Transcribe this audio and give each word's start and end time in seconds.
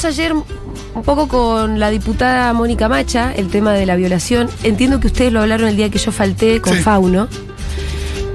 hablamos 0.00 0.18
ayer 0.18 0.32
un 0.32 1.02
poco 1.02 1.28
con 1.28 1.78
la 1.78 1.90
diputada 1.90 2.52
Mónica 2.54 2.88
Macha, 2.88 3.32
el 3.34 3.48
tema 3.48 3.72
de 3.74 3.84
la 3.84 3.96
violación. 3.96 4.48
Entiendo 4.62 4.98
que 4.98 5.08
ustedes 5.08 5.30
lo 5.32 5.40
hablaron 5.40 5.68
el 5.68 5.76
día 5.76 5.90
que 5.90 5.98
yo 5.98 6.10
falté 6.10 6.60
con 6.62 6.74
Sí. 6.74 6.82
Fauno. 6.82 7.28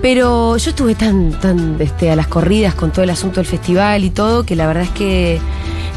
Pero 0.01 0.57
yo 0.57 0.69
estuve 0.69 0.93
tan, 0.93 1.31
tan 1.39 1.77
este, 1.79 2.11
a 2.11 2.15
las 2.15 2.27
corridas 2.27 2.75
con 2.75 2.91
todo 2.91 3.03
el 3.03 3.09
asunto 3.09 3.37
del 3.39 3.47
festival 3.47 4.03
y 4.03 4.11
todo, 4.11 4.45
que 4.45 4.55
la 4.55 4.67
verdad 4.67 4.83
es 4.83 4.89
que 4.91 5.39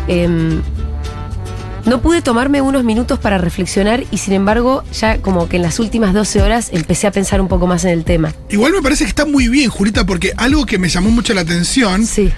em, 0.07 0.63
no 1.89 2.01
pude 2.01 2.23
tomarme 2.23 2.61
unos 2.61 2.85
minutos 2.85 3.19
para 3.19 3.39
reflexionar 3.39 4.05
y 4.11 4.19
sin 4.19 4.35
embargo 4.35 4.85
ya 4.93 5.19
como 5.19 5.49
que 5.49 5.57
en 5.57 5.63
las 5.63 5.79
últimas 5.81 6.13
12 6.15 6.43
horas 6.43 6.69
empecé 6.73 7.07
a 7.07 7.11
pensar 7.11 7.41
un 7.41 7.49
poco 7.49 7.67
más 7.67 7.85
en 7.85 7.91
el 7.91 8.05
tema. 8.05 8.33
Igual 8.51 8.73
me 8.73 8.83
parece 8.83 9.05
que 9.05 9.11
está 9.11 9.25
muy 9.27 9.49
bien, 9.49 9.71
Julita, 9.71 10.05
porque 10.07 10.33
algo 10.37 10.67
que 10.67 10.79
me 10.79 10.89
llamó 10.89 11.11
mucho 11.11 11.35
la 11.35 11.41
atención 11.43 12.07
Sí. 12.07 12.31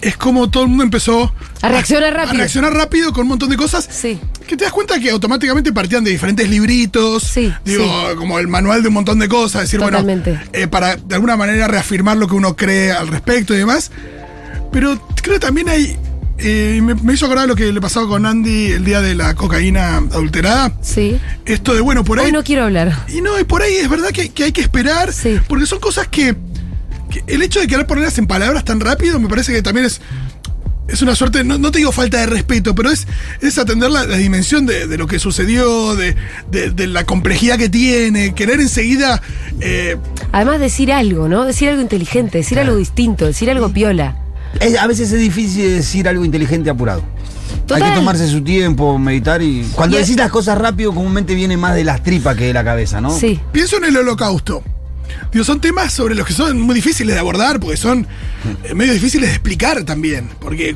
es 0.00 0.16
como 0.16 0.50
todo 0.50 0.62
el 0.64 0.68
mundo 0.70 0.84
empezó 0.84 1.32
A 1.62 1.68
reaccionar 1.68 2.12
rápido. 2.14 2.34
A 2.34 2.36
reaccionar 2.38 2.72
rápido 2.72 3.12
con 3.12 3.22
un 3.22 3.28
montón 3.28 3.50
de 3.50 3.56
cosas. 3.56 3.88
Sí. 3.90 4.18
Que 4.46 4.56
te 4.56 4.64
das 4.64 4.72
cuenta 4.72 4.98
que 5.00 5.10
automáticamente 5.10 5.72
partían 5.72 6.04
de 6.04 6.10
diferentes 6.10 6.48
libritos. 6.48 7.22
Sí, 7.22 7.52
Digo, 7.64 7.84
sí. 7.84 8.16
como 8.16 8.38
el 8.38 8.46
manual 8.48 8.82
de 8.82 8.88
un 8.88 8.94
montón 8.94 9.18
de 9.18 9.28
cosas. 9.28 9.62
Decir, 9.62 9.80
Totalmente. 9.80 10.32
bueno, 10.32 10.46
eh, 10.52 10.66
para 10.66 10.96
de 10.96 11.14
alguna 11.14 11.36
manera 11.36 11.66
reafirmar 11.68 12.16
lo 12.18 12.28
que 12.28 12.34
uno 12.34 12.54
cree 12.54 12.92
al 12.92 13.08
respecto 13.08 13.54
y 13.54 13.58
demás. 13.58 13.90
Pero 14.72 14.98
creo 15.22 15.34
que 15.34 15.40
también 15.40 15.68
hay. 15.68 15.96
Eh, 16.38 16.80
me, 16.82 16.94
me 16.94 17.14
hizo 17.14 17.26
acordar 17.26 17.46
lo 17.48 17.54
que 17.56 17.72
le 17.72 17.80
pasaba 17.80 18.08
con 18.08 18.26
Andy 18.26 18.72
el 18.72 18.84
día 18.84 19.00
de 19.00 19.14
la 19.14 19.34
cocaína 19.34 19.96
adulterada. 19.98 20.72
Sí. 20.82 21.18
Esto 21.46 21.74
de, 21.74 21.80
bueno, 21.80 22.04
por 22.04 22.18
ahí. 22.18 22.26
Hoy 22.26 22.32
no 22.32 22.42
quiero 22.44 22.64
hablar. 22.64 23.04
Y 23.08 23.20
no, 23.20 23.38
y 23.38 23.44
por 23.44 23.62
ahí 23.62 23.74
es 23.74 23.88
verdad 23.88 24.08
que, 24.10 24.30
que 24.30 24.44
hay 24.44 24.52
que 24.52 24.60
esperar. 24.60 25.12
Sí. 25.12 25.38
Porque 25.48 25.66
son 25.66 25.78
cosas 25.80 26.08
que, 26.08 26.34
que 27.10 27.22
El 27.26 27.42
hecho 27.42 27.60
de 27.60 27.66
querer 27.66 27.86
ponerlas 27.86 28.18
en 28.18 28.26
palabras 28.26 28.64
tan 28.64 28.80
rápido 28.80 29.18
me 29.20 29.28
parece 29.28 29.52
que 29.52 29.62
también 29.62 29.86
es. 29.86 30.00
Es 30.86 31.00
una 31.00 31.14
suerte, 31.14 31.44
no, 31.44 31.56
no 31.56 31.70
te 31.72 31.78
digo 31.78 31.92
falta 31.92 32.18
de 32.20 32.26
respeto, 32.26 32.74
pero 32.74 32.90
es, 32.90 33.06
es 33.40 33.56
atender 33.56 33.90
la, 33.90 34.04
la 34.04 34.18
dimensión 34.18 34.66
de, 34.66 34.86
de 34.86 34.98
lo 34.98 35.06
que 35.06 35.18
sucedió, 35.18 35.96
de, 35.96 36.14
de- 36.50 36.72
de 36.72 36.86
la 36.86 37.04
complejidad 37.04 37.56
que 37.56 37.70
tiene, 37.70 38.34
querer 38.34 38.60
enseguida. 38.60 39.22
eh, 39.60 39.96
Además 40.30 40.60
decir 40.60 40.92
algo, 40.92 41.26
¿no? 41.26 41.46
Decir 41.46 41.70
algo 41.70 41.80
inteligente, 41.80 42.36
decir 42.36 42.58
algo 42.58 42.76
distinto, 42.76 43.24
decir 43.24 43.48
algo 43.50 43.72
piola. 43.72 44.18
Es- 44.60 44.78
a 44.78 44.86
veces 44.86 45.10
es 45.12 45.20
difícil 45.20 45.70
decir 45.76 46.08
algo 46.08 46.24
inteligente 46.24 46.70
apurado. 46.70 47.02
Total. 47.66 47.82
Hay 47.82 47.90
que 47.90 47.96
tomarse 47.96 48.28
su 48.28 48.42
tiempo, 48.42 48.98
meditar 48.98 49.40
y. 49.42 49.64
Cuando 49.74 49.96
Y- 49.96 50.00
decís 50.00 50.16
las 50.16 50.30
cosas 50.30 50.58
rápido, 50.58 50.92
comúnmente 50.94 51.34
viene 51.34 51.56
más 51.56 51.74
de 51.74 51.84
las 51.84 52.02
tripas 52.02 52.36
que 52.36 52.44
de 52.46 52.52
la 52.52 52.64
cabeza, 52.64 53.00
¿no? 53.00 53.16
Sí. 53.16 53.40
pienso 53.52 53.76
en 53.78 53.84
el 53.84 53.96
holocausto. 53.96 54.62
Digo, 55.32 55.44
son 55.44 55.60
temas 55.60 55.92
sobre 55.92 56.14
los 56.14 56.26
que 56.26 56.32
son 56.32 56.60
muy 56.60 56.74
difíciles 56.74 57.14
de 57.14 57.20
abordar, 57.20 57.60
porque 57.60 57.76
son 57.76 58.06
eh, 58.64 58.74
medio 58.74 58.92
difíciles 58.92 59.28
de 59.30 59.34
explicar 59.34 59.84
también, 59.84 60.28
porque 60.40 60.74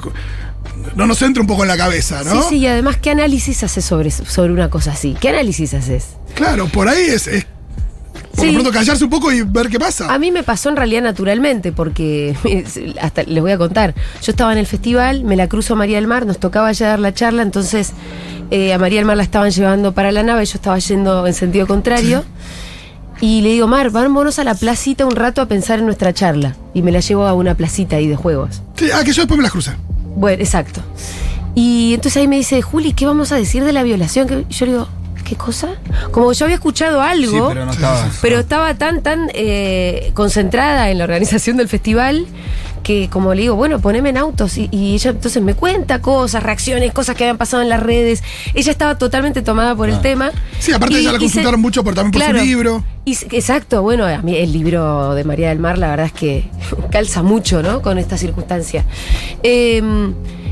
no 0.95 1.07
nos 1.07 1.20
entra 1.23 1.41
un 1.41 1.47
poco 1.47 1.63
en 1.63 1.69
la 1.69 1.77
cabeza, 1.77 2.23
¿no? 2.25 2.42
Sí, 2.42 2.48
sí, 2.51 2.57
y 2.59 2.67
además, 2.67 2.97
¿qué 2.98 3.11
análisis 3.11 3.63
haces 3.65 3.85
sobre, 3.85 4.11
sobre 4.11 4.53
una 4.53 4.70
cosa 4.70 4.92
así? 4.92 5.17
¿Qué 5.20 5.29
análisis 5.31 5.75
haces? 5.75 6.05
Claro, 6.35 6.67
por 6.69 6.89
ahí 6.89 7.03
es, 7.03 7.27
es 7.27 7.47
por 8.34 8.41
Sí. 8.41 8.47
lo 8.53 8.61
pronto 8.61 8.71
callarse 8.71 9.05
un 9.05 9.11
poco 9.11 9.33
y 9.33 9.43
ver 9.43 9.69
qué 9.69 9.79
pasa. 9.79 10.12
A 10.12 10.19
mí 10.19 10.31
me 10.31 10.43
pasó 10.43 10.69
en 10.69 10.77
realidad 10.77 11.03
naturalmente, 11.03 11.73
porque 11.73 12.37
hasta 13.01 13.23
les 13.25 13.43
voy 13.43 13.53
a 13.53 13.59
contar. 13.59 13.95
Yo 14.23 14.33
estaba 14.33 14.53
en 14.53 14.59
el 14.59 14.67
festival, 14.67 15.25
me 15.25 15.37
la 15.37 15.48
cruzo 15.48 15.75
a 15.75 15.77
María 15.77 15.97
del 15.97 16.07
Mar, 16.07 16.27
nos 16.27 16.39
tocaba 16.39 16.70
ya 16.73 16.89
dar 16.89 16.98
la 16.98 17.12
charla, 17.15 17.43
entonces 17.43 17.93
eh, 18.51 18.73
a 18.73 18.79
María 18.79 18.98
del 18.98 19.07
Mar 19.07 19.17
la 19.17 19.23
estaban 19.23 19.51
llevando 19.51 19.93
para 19.93 20.12
la 20.12 20.23
nave, 20.23 20.45
yo 20.47 20.55
estaba 20.55 20.79
yendo 20.79 21.27
en 21.27 21.35
sentido 21.35 21.67
contrario. 21.67 22.25
Y 23.20 23.41
le 23.41 23.48
digo, 23.51 23.67
Mar, 23.67 23.91
vámonos 23.91 24.39
a 24.39 24.45
la 24.45 24.55
placita 24.55 25.05
un 25.05 25.17
rato 25.17 25.42
a 25.42 25.47
pensar 25.47 25.81
en 25.81 25.87
nuestra 25.87 26.15
charla. 26.15 26.55
Y 26.73 26.83
me 26.83 26.92
la 26.92 27.01
llevo 27.01 27.27
a 27.27 27.35
una 27.35 27.57
placita 27.57 27.97
ahí 27.97 28.07
de 28.07 28.15
juegos. 28.15 28.63
Sí, 28.77 28.87
ah, 28.95 29.03
que 29.05 29.13
yo 29.13 29.23
después 29.23 29.37
me 29.37 29.42
las 29.42 29.51
crucé. 29.51 29.73
Bueno, 30.15 30.41
exacto. 30.41 30.81
Y 31.57 31.95
entonces 31.95 32.19
ahí 32.20 32.29
me 32.29 32.36
dice, 32.36 32.63
Juli, 32.63 32.92
¿qué 32.92 33.07
vamos 33.07 33.33
a 33.33 33.36
decir 33.36 33.64
de 33.64 33.73
la 33.73 33.83
violación? 33.83 34.29
Que 34.29 34.45
yo 34.48 34.67
le 34.67 34.73
digo, 34.73 34.89
¿qué 35.28 35.36
cosa? 35.36 35.68
Como 36.11 36.33
yo 36.33 36.44
había 36.46 36.55
escuchado 36.56 37.00
algo. 37.02 37.30
Sí, 37.30 37.39
pero 37.48 37.64
no 37.66 37.72
estaba. 37.72 38.08
Pero 38.22 38.39
estaba 38.40 38.74
tan, 38.74 39.02
tan 39.02 39.30
eh, 39.34 40.11
concentrada 40.14 40.90
en 40.90 40.98
la 40.98 41.05
organización 41.05 41.56
del 41.56 41.68
festival 41.68 42.27
que 42.83 43.11
como 43.11 43.34
le 43.34 43.42
digo, 43.42 43.55
bueno, 43.56 43.80
poneme 43.80 44.08
en 44.11 44.16
autos 44.16 44.56
y, 44.56 44.68
y 44.70 44.94
ella 44.94 45.11
entonces 45.11 45.42
me 45.42 45.52
cuenta 45.55 46.00
cosas, 46.00 46.42
reacciones, 46.42 46.92
cosas 46.92 47.16
que 47.16 47.24
habían 47.24 47.36
pasado 47.36 47.62
en 47.62 47.68
las 47.68 47.83
redes. 47.83 48.22
Ella 48.55 48.70
estaba 48.70 48.96
totalmente 48.96 49.42
tomada 49.42 49.74
por 49.74 49.90
el 49.90 50.00
tema. 50.00 50.30
Sí, 50.58 50.72
aparte 50.72 50.98
Y- 51.00 51.05
ya 51.05 51.12
la 51.12 51.18
se- 51.18 51.24
consultaron 51.24 51.60
mucho 51.60 51.84
por, 51.84 51.95
también 51.95 52.12
por 52.12 52.39
su 52.40 52.45
libro. 52.45 52.84
Y 53.05 53.12
exacto, 53.36 53.83
bueno, 53.83 54.06
a 54.06 54.18
mí 54.22 54.36
el 54.36 54.52
libro 54.52 55.14
de 55.14 55.24
María 55.24 55.48
del 55.50 55.58
Mar, 55.58 55.77
la 55.77 55.89
verdad 55.89 56.06
es 56.06 56.12
que 56.12 56.48
calza 56.90 57.22
mucho, 57.22 57.62
¿no? 57.62 57.83
Con 57.83 57.98
esta 57.98 58.16
circunstancia. 58.16 58.84
Eh, 59.42 59.83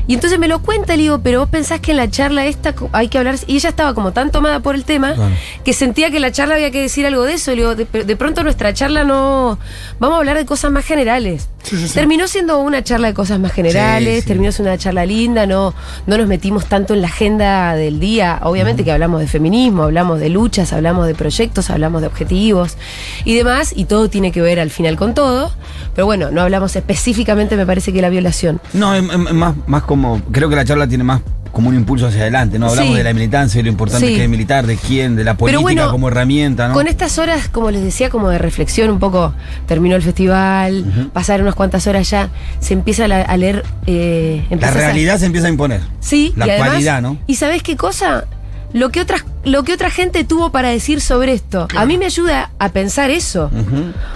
y 0.07 0.13
entonces 0.13 0.39
me 0.39 0.47
lo 0.47 0.59
cuenta, 0.61 0.95
le 0.95 1.03
digo, 1.03 1.19
pero 1.21 1.41
vos 1.41 1.49
pensás 1.49 1.79
que 1.81 1.91
en 1.91 1.97
la 1.97 2.09
charla 2.09 2.45
esta 2.45 2.73
hay 2.93 3.09
que 3.09 3.17
hablar. 3.17 3.35
Y 3.45 3.55
ella 3.57 3.69
estaba 3.69 3.93
como 3.93 4.13
tan 4.13 4.31
tomada 4.31 4.59
por 4.61 4.75
el 4.75 4.83
tema 4.85 5.13
Claro. 5.13 5.31
que 5.65 5.73
sentía 5.73 6.09
que 6.09 6.15
en 6.17 6.21
la 6.23 6.31
charla 6.31 6.55
había 6.55 6.71
que 6.71 6.81
decir 6.81 7.05
algo 7.05 7.23
de 7.23 7.33
eso. 7.33 7.51
Le 7.51 7.57
digo, 7.57 7.75
de, 7.75 7.85
de 7.85 8.15
pronto 8.15 8.43
nuestra 8.43 8.73
charla 8.73 9.03
no. 9.03 9.59
Vamos 9.99 10.15
a 10.15 10.19
hablar 10.19 10.37
de 10.37 10.45
cosas 10.45 10.71
más 10.71 10.85
generales. 10.85 11.49
Sí, 11.63 11.75
sí, 11.77 11.87
sí. 11.89 11.93
Terminó 11.93 12.27
siendo 12.29 12.59
una 12.59 12.81
charla 12.83 13.09
de 13.09 13.13
cosas 13.13 13.39
más 13.39 13.51
generales, 13.51 14.23
terminó 14.23 14.51
siendo 14.53 14.71
una 14.71 14.77
charla 14.77 15.05
linda, 15.05 15.45
no, 15.45 15.73
no 16.05 16.17
nos 16.17 16.27
metimos 16.27 16.65
tanto 16.67 16.93
en 16.93 17.01
la 17.01 17.07
agenda 17.07 17.75
del 17.75 17.99
día. 17.99 18.39
Obviamente 18.43 18.85
que 18.85 18.91
hablamos 18.93 19.19
de 19.19 19.27
feminismo, 19.27 19.83
hablamos 19.83 20.21
de 20.21 20.29
luchas, 20.29 20.71
hablamos 20.71 21.07
de 21.07 21.15
proyectos, 21.15 21.69
hablamos 21.69 21.99
de 22.01 22.07
objetivos 22.07 22.77
y 23.25 23.35
demás, 23.35 23.73
y 23.75 23.83
todo 23.85 24.09
tiene 24.09 24.31
que 24.31 24.41
ver 24.41 24.61
al 24.61 24.69
final 24.69 24.95
con 24.95 25.13
todo. 25.13 25.51
Pero 25.93 26.05
bueno, 26.05 26.31
no 26.31 26.41
hablamos 26.41 26.73
específicamente, 26.75 27.57
me 27.57 27.65
parece 27.65 27.91
que 27.91 28.01
la 28.01 28.09
violación. 28.09 28.61
No, 28.73 28.93
es, 28.93 29.03
es- 29.03 29.09
es 29.27 29.33
más, 29.33 29.55
más 29.67 29.83
como. 29.97 30.21
Creo 30.31 30.49
que 30.49 30.55
la 30.55 30.63
charla 30.65 30.87
tiene 30.87 31.03
más 31.03 31.21
como 31.51 31.69
un 31.69 31.75
impulso 31.75 32.05
hacia 32.07 32.21
adelante, 32.21 32.59
¿no? 32.59 32.67
Hablamos 32.67 32.91
Sí. 32.91 32.97
de 32.97 33.03
la 33.03 33.13
militancia, 33.13 33.57
de 33.57 33.63
lo 33.63 33.69
importante 33.69 34.05
Sí. 34.07 34.15
que 34.15 34.23
es 34.25 34.29
militar, 34.29 34.67
de 34.67 34.75
quién, 34.77 35.15
de 35.15 35.23
la 35.23 35.35
política 35.37 35.61
bueno, 35.61 35.89
como 35.89 36.07
herramienta, 36.09 36.67
¿no? 36.67 36.75
Con 36.75 36.85
estas 36.87 37.17
horas, 37.17 37.47
como 37.49 37.71
les 37.71 37.81
decía, 37.81 38.11
como 38.11 38.29
de 38.29 38.37
reflexión, 38.37 38.91
un 38.91 38.99
poco 38.99 39.33
terminó 39.65 39.95
el 39.95 40.03
festival, 40.03 41.09
pasaron 41.13 41.43
unas 41.47 41.55
cuantas 41.55 41.87
horas 41.87 42.07
ya, 42.11 42.29
se 42.59 42.73
empieza 42.75 43.05
a, 43.05 43.37
leer. 43.37 43.63
eh, 43.87 44.43
la 44.51 44.67
a- 44.67 44.71
realidad 44.71 45.17
se 45.17 45.25
empieza 45.25 45.47
a 45.47 45.49
imponer. 45.49 45.81
Sí, 45.99 46.31
La 46.35 46.45
y 46.45 46.49
además- 46.51 46.67
actualidad, 46.67 47.01
¿no? 47.01 47.17
¿Y 47.25 47.35
sabés 47.35 47.63
qué 47.63 47.75
cosa? 47.75 48.25
Lo 48.73 48.89
que, 48.89 49.01
otras, 49.01 49.23
lo 49.43 49.63
que 49.63 49.73
otra 49.73 49.89
gente 49.89 50.23
tuvo 50.23 50.51
para 50.51 50.69
decir 50.69 50.99
sobre 51.01 51.33
esto. 51.33 51.67
A 51.75 51.85
mí 51.85 51.97
me 51.97 52.05
ayuda 52.05 52.51
a 52.59 52.69
pensar 52.69 53.09
eso. 53.09 53.49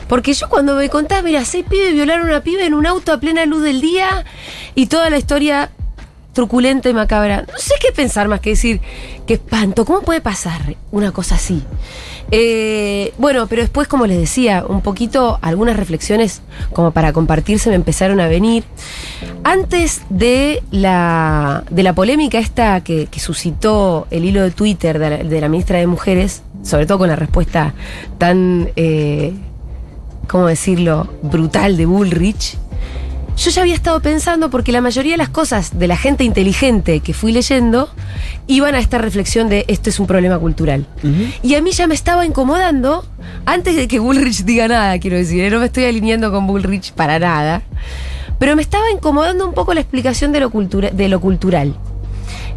Porque 0.07 0.33
yo 0.33 0.49
cuando 0.49 0.75
me 0.75 0.89
contás, 0.89 1.23
mira, 1.23 1.45
seis 1.45 1.65
pibes 1.67 1.93
violaron 1.93 2.27
a 2.27 2.31
una 2.31 2.41
pibe 2.41 2.65
en 2.65 2.73
un 2.73 2.85
auto 2.85 3.13
a 3.13 3.19
plena 3.19 3.45
luz 3.45 3.63
del 3.63 3.81
día 3.81 4.25
y 4.75 4.87
toda 4.87 5.09
la 5.09 5.17
historia 5.17 5.71
truculenta 6.33 6.89
y 6.89 6.93
macabra. 6.93 7.41
No 7.41 7.57
sé 7.57 7.75
qué 7.79 7.91
pensar 7.91 8.27
más 8.27 8.39
que 8.39 8.51
decir, 8.51 8.81
qué 9.25 9.35
espanto, 9.35 9.85
¿cómo 9.85 10.01
puede 10.01 10.21
pasar 10.21 10.75
una 10.91 11.11
cosa 11.11 11.35
así? 11.35 11.63
Eh, 12.31 13.13
bueno, 13.17 13.47
pero 13.47 13.61
después, 13.61 13.87
como 13.87 14.07
les 14.07 14.17
decía, 14.17 14.65
un 14.67 14.81
poquito, 14.81 15.37
algunas 15.41 15.75
reflexiones 15.75 16.41
como 16.73 16.91
para 16.91 17.11
compartirse 17.13 17.69
me 17.69 17.75
empezaron 17.75 18.19
a 18.19 18.27
venir. 18.27 18.63
Antes 19.43 20.01
de 20.09 20.63
la, 20.71 21.63
de 21.69 21.83
la 21.83 21.93
polémica 21.93 22.39
esta 22.39 22.81
que, 22.81 23.07
que 23.07 23.19
suscitó 23.19 24.07
el 24.11 24.25
hilo 24.25 24.41
de 24.43 24.51
Twitter 24.51 24.97
de 24.97 25.41
la, 25.41 25.49
ministra 25.49 25.77
de 25.79 25.87
Mujeres, 25.87 26.43
sobre 26.63 26.85
todo 26.85 26.99
con 26.99 27.09
la 27.09 27.15
respuesta 27.15 27.73
tan... 28.17 28.69
eh, 28.75 29.33
¿cómo 30.31 30.47
decirlo?, 30.47 31.09
brutal 31.23 31.75
de 31.75 31.85
Bullrich, 31.85 32.57
yo 33.37 33.49
ya 33.49 33.61
había 33.61 33.73
estado 33.75 33.99
pensando 34.01 34.49
porque 34.49 34.71
la 34.71 34.81
mayoría 34.81 35.13
de 35.13 35.17
las 35.17 35.29
cosas 35.29 35.77
de 35.79 35.87
la 35.87 35.97
gente 35.97 36.23
inteligente 36.23 36.99
que 36.99 37.13
fui 37.13 37.31
leyendo 37.31 37.89
iban 38.47 38.75
a 38.75 38.79
esta 38.79 38.97
reflexión 38.97 39.49
de 39.49 39.65
esto 39.67 39.89
es 39.89 39.99
un 39.99 40.07
problema 40.07 40.37
cultural. 40.37 40.85
Y 41.41 41.55
a 41.55 41.61
mí 41.61 41.71
ya 41.71 41.87
me 41.87 41.95
estaba 41.95 42.25
incomodando, 42.25 43.05
antes 43.45 43.75
de 43.75 43.87
que 43.87 43.99
Bullrich 43.99 44.43
diga 44.43 44.67
nada, 44.67 44.99
quiero 44.99 45.17
decir, 45.17 45.43
¿eh? 45.43 45.49
no 45.49 45.59
me 45.59 45.65
estoy 45.67 45.85
alineando 45.85 46.31
con 46.31 46.45
Bullrich 46.45 46.91
para 46.93 47.17
nada, 47.19 47.61
pero 48.37 48.55
me 48.55 48.61
estaba 48.61 48.91
incomodando 48.91 49.47
un 49.47 49.53
poco 49.53 49.73
la 49.73 49.81
explicación 49.81 50.31
de 50.31 50.39
lo, 50.41 50.49
cultura- 50.51 50.91
de 50.91 51.07
lo 51.09 51.19
cultural. 51.21 51.75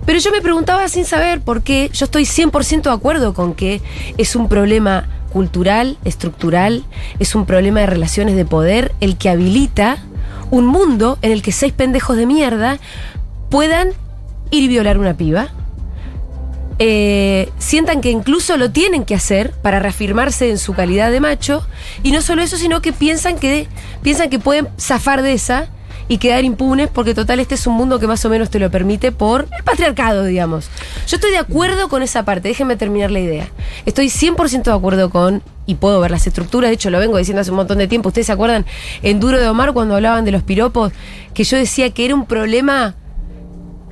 Pero 0.05 0.19
yo 0.19 0.31
me 0.33 0.43
preguntaba 0.43 0.87
sin 0.89 1.07
saber 1.07 1.41
por 1.41 1.63
qué 1.63 1.89
yo 1.95 2.05
estoy 2.05 2.25
100% 2.25 2.83
de 2.83 2.91
acuerdo 2.91 3.33
con 3.33 3.55
que 3.55 3.81
es 4.19 4.37
un 4.37 4.49
problema 4.49 5.09
cultural, 5.33 5.97
estructural, 6.05 6.85
es 7.19 7.35
un 7.35 7.47
problema 7.47 7.81
de 7.81 7.87
relaciones 7.87 8.37
de 8.37 8.45
poder 8.45 8.93
el 9.01 9.17
que 9.17 9.31
habilita 9.31 9.99
un 10.55 10.67
mundo 10.67 11.19
en 11.21 11.33
el 11.33 11.43
que 11.43 11.51
seis 11.53 11.73
pendejos 11.73 12.17
de 12.17 12.27
mierda 12.27 12.79
puedan 13.51 13.89
ir 14.51 14.63
y 14.63 14.69
violar 14.69 14.99
una 14.99 15.15
piba. 15.15 15.49
eh, 16.81 17.51
sientan 17.59 18.01
que 18.01 18.11
incluso 18.11 18.57
lo 18.57 18.71
tienen 18.71 19.05
que 19.05 19.15
hacer 19.15 19.53
para 19.63 19.79
reafirmarse 19.79 20.51
en 20.51 20.59
su 20.59 20.75
calidad 20.75 21.13
de 21.13 21.21
macho 21.21 21.65
y 22.03 22.11
no 22.11 22.21
solo 22.21 22.43
eso 22.43 22.57
sino 22.57 22.83
que 22.83 22.93
piensan 22.93 23.39
que 23.39 23.69
piensan 24.03 24.29
que 24.29 24.41
pueden 24.41 24.67
zafar 24.77 25.23
de 25.23 25.35
esa 25.35 25.69
y 26.09 26.19
quedar 26.19 26.45
impunes 26.45 26.89
porque 26.89 27.15
total 27.15 27.41
este 27.41 27.55
es 27.55 27.67
un 27.67 27.75
mundo 27.75 27.99
que 27.99 28.07
más 28.07 28.25
o 28.25 28.29
menos 28.29 28.51
te 28.51 28.59
lo 28.59 28.71
permite 28.71 29.13
por 29.13 29.49
el 29.57 29.65
patriarcado, 29.65 30.25
digamos. 30.25 30.69
Yo 31.07 31.17
estoy 31.17 31.31
de 31.31 31.39
acuerdo 31.39 31.89
con 31.89 32.03
esa 32.03 32.25
parte, 32.25 32.49
déjenme 32.49 32.77
terminar 32.77 33.11
la 33.11 33.21
idea. 33.21 33.49
Estoy 33.87 34.07
100% 34.07 34.65
de 34.65 34.73
acuerdo 34.73 35.11
con, 35.11 35.43
y 35.67 35.77
puedo 35.77 36.01
ver 36.01 36.11
las 36.11 36.27
estructuras, 36.27 36.71
de 36.71 36.75
hecho 36.75 36.91
lo 36.91 36.99
vengo 36.99 37.17
diciendo 37.17 37.41
hace 37.41 37.51
un 37.51 37.57
montón 37.57 37.79
de 37.79 37.89
tiempo, 37.89 38.09
ustedes 38.09 38.27
se 38.27 38.33
acuerdan 38.33 38.67
en 39.03 39.21
Duro 39.21 39.41
de 39.41 39.49
Omar 39.49 39.73
cuando 39.73 39.95
hablaban 39.95 40.25
de 40.25 40.33
los 40.33 40.43
piropos, 40.43 40.93
que 41.33 41.45
yo 41.45 41.57
decía 41.57 41.91
que 41.91 42.05
era 42.05 42.15
un 42.15 42.27
problema 42.27 42.95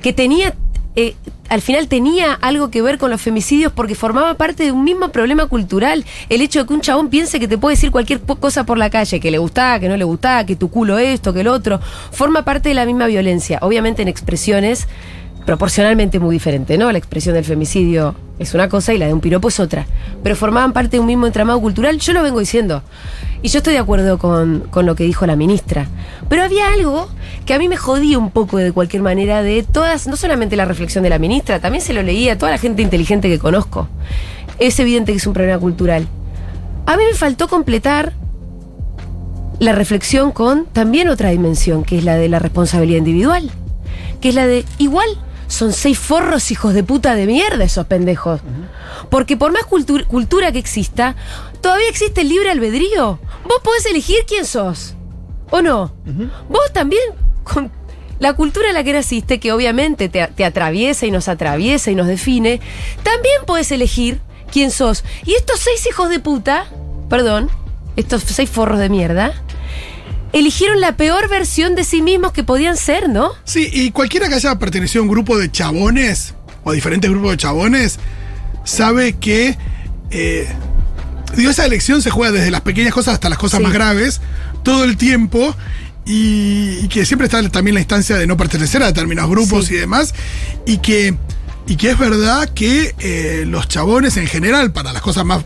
que 0.00 0.12
tenía 0.12 0.55
eh, 0.97 1.15
al 1.53 1.61
final 1.61 1.87
tenía 1.87 2.33
algo 2.33 2.71
que 2.71 2.81
ver 2.81 2.97
con 2.97 3.11
los 3.11 3.21
femicidios 3.21 3.73
porque 3.73 3.95
formaba 3.95 4.39
parte 4.39 4.65
de 4.65 4.73
un 4.73 4.85
mismo 4.85 5.11
problema 5.11 5.45
cultural. 5.45 6.03
El 6.31 6.41
hecho 6.41 6.61
de 6.61 6.67
que 6.67 6.73
un 6.73 6.81
chabón 6.81 7.11
piense 7.11 7.39
que 7.39 7.47
te 7.47 7.59
puede 7.59 7.77
decir 7.77 7.91
cualquier 7.91 8.23
cosa 8.23 8.65
por 8.65 8.79
la 8.79 8.89
calle, 8.89 9.21
que 9.21 9.31
le 9.31 9.37
gustaba, 9.37 9.79
que 9.79 9.87
no 9.87 9.99
le 9.99 10.05
gustaba, 10.05 10.47
que 10.47 10.57
tu 10.57 10.71
culo 10.71 10.97
esto, 10.97 11.35
que 11.35 11.41
el 11.41 11.49
otro, 11.49 11.79
forma 12.11 12.43
parte 12.43 12.71
de 12.71 12.75
la 12.75 12.87
misma 12.87 13.07
violencia. 13.07 13.59
Obviamente 13.61 14.01
en 14.01 14.09
expresiones 14.09 14.89
proporcionalmente 15.44 16.19
muy 16.19 16.37
diferentes, 16.37 16.79
¿no? 16.79 16.91
La 16.93 16.99
expresión 16.99 17.35
del 17.35 17.44
femicidio 17.44 18.15
es 18.39 18.55
una 18.55 18.69
cosa 18.69 18.93
y 18.94 18.99
la 18.99 19.06
de 19.06 19.12
un 19.12 19.21
piropo 19.21 19.49
es 19.49 19.61
otra. 19.61 19.87
Pero 20.23 20.37
formaban 20.37 20.73
parte 20.73 20.97
de 20.97 21.00
un 21.00 21.06
mismo 21.06 21.27
entramado 21.27 21.61
cultural, 21.61 21.99
yo 21.99 22.12
lo 22.12 22.23
vengo 22.23 22.41
diciendo. 22.41 22.83
Y 23.43 23.49
yo 23.49 23.59
estoy 23.59 23.73
de 23.75 23.81
acuerdo 23.81 24.19
con, 24.19 24.61
con 24.71 24.87
lo 24.87 24.94
que 24.94 25.05
dijo 25.05 25.27
la 25.27 25.35
ministra. 25.35 25.87
Pero 26.29 26.44
había 26.44 26.69
algo 26.69 27.09
que 27.44 27.55
a 27.55 27.59
mí 27.59 27.69
me 27.69 27.77
jodía 27.77 28.19
un 28.19 28.31
poco 28.31 28.59
de 28.59 28.73
cualquier 28.73 29.03
manera 29.03 29.43
de 29.43 29.65
todas, 29.65 30.06
no 30.06 30.17
solamente 30.17 30.56
la 30.56 30.65
reflexión 30.65 31.03
de 31.03 31.11
la 31.11 31.19
ministra, 31.19 31.59
también 31.61 31.83
se 31.83 31.93
lo 31.93 32.03
leía 32.03 32.35
a 32.35 32.39
toda 32.39 32.53
la 32.53 32.59
gente 32.59 32.83
inteligente 32.83 33.29
que 33.29 33.39
conozco. 33.39 33.89
Es 34.59 34.79
evidente 34.79 35.12
que 35.12 35.19
es 35.19 35.27
un 35.27 35.33
problema 35.33 35.59
cultural. 35.59 36.06
A 36.87 36.97
mí 36.97 37.03
me 37.11 37.17
faltó 37.17 37.49
completar 37.49 38.12
la 39.59 39.73
reflexión 39.73 40.33
con 40.33 40.67
también 40.67 41.09
otra 41.09 41.31
dimensión, 41.31 41.85
que 41.85 41.99
es 41.99 42.05
la 42.05 42.17
de 42.17 42.29
la 42.29 42.39
responsabilidad 42.39 42.99
individual. 42.99 43.50
Que 44.21 44.29
es 44.29 44.35
la 44.35 44.47
de, 44.47 44.65
igual, 44.79 45.09
son 45.53 45.73
seis 45.73 45.99
forros 45.99 46.51
hijos 46.51 46.73
de 46.75 46.83
puta 46.83 47.15
de 47.15 47.27
mierda 47.27 47.65
esos 47.65 47.87
pendejos. 47.87 48.41
Porque 49.11 49.37
por 49.37 49.53
más 49.53 49.65
cultu- 49.65 50.07
cultura 50.07 50.51
que 50.53 50.59
exista, 50.59 51.15
todavía 51.61 51.89
existe 51.89 52.23
el 52.23 52.29
libre 52.31 52.51
albedrío. 52.51 53.19
Vos 53.45 53.61
podés 53.63 53.85
elegir 53.87 54.25
quién 54.27 54.45
sos. 54.47 54.95
¿O 55.51 55.61
no? 55.61 55.93
Vos 56.49 56.73
también, 56.73 57.03
con 57.45 57.71
la 58.19 58.33
cultura 58.33 58.69
en 58.69 58.75
la 58.75 58.85
que 58.85 58.93
naciste, 58.95 59.39
que 59.41 59.53
obviamente 59.53 60.09
te, 60.09 60.27
te 60.29 60.45
atraviesa 60.45 61.05
y 61.07 61.11
nos 61.11 61.29
atraviesa 61.29 61.91
y 61.91 61.95
nos 61.95 62.07
define, 62.07 62.61
también 63.03 63.35
podés 63.47 63.71
elegir 63.73 64.21
quién 64.51 64.71
sos. 64.71 65.05
Y 65.27 65.35
estos 65.35 65.61
seis 65.61 65.87
hijos 65.87 66.09
de 66.09 66.21
puta, 66.21 66.65
perdón, 67.11 67.51
estos 67.97 68.23
seis 68.23 68.49
forros 68.49 68.79
de 68.79 68.89
mierda, 68.89 69.35
eligieron 70.32 70.81
la 70.81 70.96
peor 70.96 71.29
versión 71.29 71.75
de 71.75 71.84
sí 71.84 72.02
mismos 72.02 72.32
que 72.32 72.43
podían 72.44 72.76
ser, 72.76 73.08
¿no? 73.08 73.31
Sí, 73.44 73.69
y 73.73 73.90
cualquiera 73.90 74.29
que 74.29 74.34
haya 74.34 74.58
pertenecido 74.58 75.02
a 75.02 75.05
un 75.05 75.11
grupo 75.11 75.38
de 75.38 75.50
chabones, 75.50 76.34
o 76.64 76.70
a 76.70 76.75
diferentes 76.75 77.11
grupos 77.11 77.32
de 77.32 77.37
chabones, 77.37 77.99
sabe 78.64 79.14
que. 79.14 79.56
eh, 80.11 80.46
digo, 81.37 81.50
esa 81.50 81.64
elección 81.64 82.02
se 82.02 82.11
juega 82.11 82.32
desde 82.32 82.50
las 82.50 82.61
pequeñas 82.61 82.93
cosas 82.93 83.14
hasta 83.14 83.29
las 83.29 83.38
cosas 83.38 83.58
Sí. 83.58 83.62
más 83.64 83.73
graves, 83.73 84.20
todo 84.62 84.84
el 84.84 84.96
tiempo. 84.96 85.55
Y, 86.05 86.81
y 86.82 86.88
que 86.88 87.06
siempre 87.06 87.26
está 87.26 87.49
también 87.49 87.75
la 87.75 87.81
instancia 87.81 88.17
de 88.17 88.26
no 88.26 88.37
pertenecer 88.37 88.82
a 88.82 88.87
determinados 88.87 89.31
grupos 89.31 89.67
Sí. 89.67 89.75
y 89.75 89.76
demás. 89.79 90.14
Y 90.67 90.79
que, 90.79 91.14
y 91.69 91.76
que 91.76 91.90
es 91.93 91.99
verdad 91.99 92.49
que 92.49 92.94
eh, 92.99 93.44
los 93.46 93.69
chabones 93.69 94.17
en 94.17 94.26
general, 94.26 94.73
para 94.73 94.93
las 94.93 95.00
cosas 95.00 95.25
más 95.25 95.44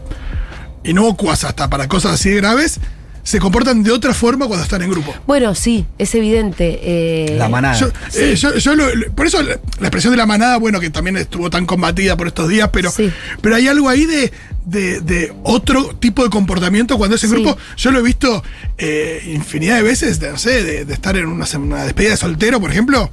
inocuas, 0.83 1.45
hasta 1.45 1.69
para 1.69 1.89
cosas 1.89 2.13
así 2.15 2.31
graves, 2.35 2.81
se 3.27 3.41
comportan 3.41 3.83
de 3.83 3.91
otra 3.91 4.15
forma 4.15 4.47
cuando 4.47 4.63
están 4.63 4.83
en 4.83 4.91
grupo. 4.91 5.13
Bueno, 5.27 5.53
sí, 5.57 5.85
es 5.99 6.15
evidente. 6.15 6.79
eh, 6.81 7.35
La 7.37 7.49
manada. 7.49 7.77
Yo, 7.77 7.89
eh, 8.15 8.37
yo- 8.37 8.55
yo 8.55 8.77
lo- 8.77 8.95
lo- 8.95 9.11
por 9.13 9.27
eso 9.27 9.43
la, 9.43 9.59
la 9.81 9.89
expresión 9.89 10.13
de 10.13 10.17
la 10.17 10.27
manada, 10.27 10.59
bueno, 10.59 10.79
que 10.79 10.91
también 10.91 11.17
estuvo 11.17 11.51
tan 11.51 11.67
combatida 11.67 12.17
por 12.17 12.29
estos 12.29 12.49
días, 12.49 12.71
pero, 12.73 12.89
Sí. 12.93 13.11
pero 13.43 13.57
hay 13.57 13.67
algo 13.67 13.89
ahí 13.89 14.05
de, 14.05 14.33
de- 14.65 15.01
de 15.01 15.33
otro 15.43 15.97
tipo 15.99 16.23
de 16.23 16.31
comportamiento 16.31 16.97
cuando 16.99 17.17
es 17.17 17.25
en 17.25 17.31
Sí. 17.31 17.35
grupo. 17.37 17.59
Yo 17.77 17.91
lo 17.91 17.99
he 17.99 18.03
visto 18.03 18.45
eh, 18.79 19.23
infinidad 19.35 19.75
de 19.77 19.83
veces, 19.83 20.21
de, 20.21 20.31
no 20.31 20.39
sé, 20.39 20.63
de, 20.63 20.85
de 20.85 20.95
estar 20.95 21.17
en 21.17 21.27
una, 21.27 21.47
una 21.59 21.83
despedida 21.83 22.13
de 22.13 22.17
soltero, 22.19 22.61
por 22.61 22.71
ejemplo. 22.71 23.11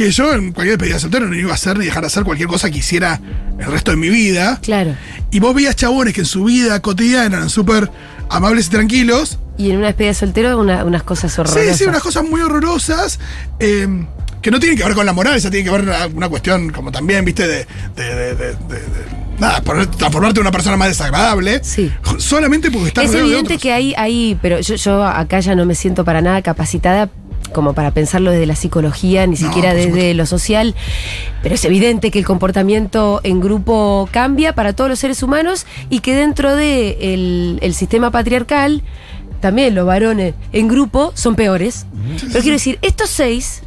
Que 0.00 0.10
yo 0.12 0.32
en 0.32 0.52
cualquier 0.52 0.78
despedida 0.78 0.94
de 0.94 1.00
soltero 1.00 1.26
no 1.28 1.34
iba 1.36 1.50
a 1.50 1.54
hacer 1.56 1.78
ni 1.78 1.84
dejar 1.84 2.00
de 2.00 2.06
hacer 2.06 2.24
cualquier 2.24 2.48
cosa 2.48 2.70
que 2.70 2.78
hiciera 2.78 3.20
el 3.58 3.66
resto 3.66 3.90
de 3.90 3.98
mi 3.98 4.08
vida. 4.08 4.58
Claro. 4.62 4.94
Y 5.30 5.40
vos 5.40 5.54
veías 5.54 5.76
chabones 5.76 6.14
que 6.14 6.20
en 6.22 6.26
su 6.26 6.44
vida 6.44 6.80
cotidiana 6.80 7.36
eran 7.36 7.50
súper 7.50 7.90
amables 8.30 8.68
y 8.68 8.70
tranquilos. 8.70 9.38
Y 9.58 9.70
en 9.70 9.76
una 9.76 9.88
despedida 9.88 10.12
de 10.12 10.14
soltero, 10.14 10.58
una- 10.58 10.84
unas 10.86 11.02
cosas 11.02 11.38
horrorosas. 11.38 11.76
Sí, 11.76 11.84
sí, 11.84 11.84
unas 11.84 12.02
cosas 12.02 12.24
muy 12.24 12.40
horrorosas. 12.40 13.18
eh, 13.58 13.86
que 14.40 14.50
no 14.50 14.58
tienen 14.58 14.78
que 14.78 14.84
ver 14.84 14.94
con 14.94 15.04
la 15.04 15.12
moral, 15.12 15.36
esa 15.36 15.50
tiene 15.50 15.64
que 15.66 15.70
ver 15.70 15.82
una, 15.82 16.06
una 16.06 16.30
cuestión 16.30 16.70
como 16.70 16.90
también, 16.90 17.22
viste, 17.26 17.46
de. 17.46 17.66
de, 17.94 18.04
de- 18.04 18.34
de- 18.34 18.34
de- 18.54 18.54
de- 18.54 19.20
nada, 19.38 19.60
poner- 19.62 19.86
transformarte 19.90 20.40
en 20.40 20.44
una 20.46 20.50
persona 20.50 20.78
más 20.78 20.88
desagradable. 20.88 21.60
Sí. 21.62 21.92
Solamente 22.16 22.70
porque 22.70 22.88
estás 22.88 23.04
Es 23.04 23.10
rodeado 23.10 23.28
de 23.28 23.34
evidente 23.34 23.54
otros. 23.56 23.62
que 23.62 23.72
hay, 23.74 23.94
hay 23.98 24.38
pero 24.40 24.60
yo, 24.60 24.76
yo 24.76 25.04
acá 25.04 25.40
ya 25.40 25.54
no 25.54 25.66
me 25.66 25.74
siento 25.74 26.06
para 26.06 26.22
nada 26.22 26.40
capacitada 26.40 27.10
como 27.52 27.72
para 27.74 27.90
pensarlo 27.92 28.30
desde 28.30 28.46
la 28.46 28.56
psicología, 28.56 29.26
ni 29.26 29.32
No, 29.32 29.46
siquiera 29.48 29.74
desde 29.74 29.90
supuesto. 29.90 30.14
lo 30.16 30.26
social, 30.26 30.74
pero 31.42 31.54
es 31.54 31.64
evidente 31.64 32.10
que 32.10 32.18
el 32.18 32.24
comportamiento 32.26 33.20
en 33.24 33.40
grupo 33.40 34.08
cambia 34.12 34.54
para 34.54 34.72
todos 34.72 34.90
los 34.90 34.98
seres 34.98 35.22
humanos 35.22 35.66
y 35.88 36.00
que 36.00 36.14
dentro 36.14 36.54
del 36.56 37.58
de 37.58 37.58
el 37.62 37.74
sistema 37.74 38.10
patriarcal, 38.10 38.82
también 39.40 39.74
los 39.74 39.86
varones 39.86 40.34
en 40.52 40.68
grupo 40.68 41.12
son 41.14 41.34
peores. 41.34 41.86
Pero 42.28 42.40
quiero 42.40 42.56
decir, 42.56 42.78
estos 42.82 43.10
seis 43.10 43.62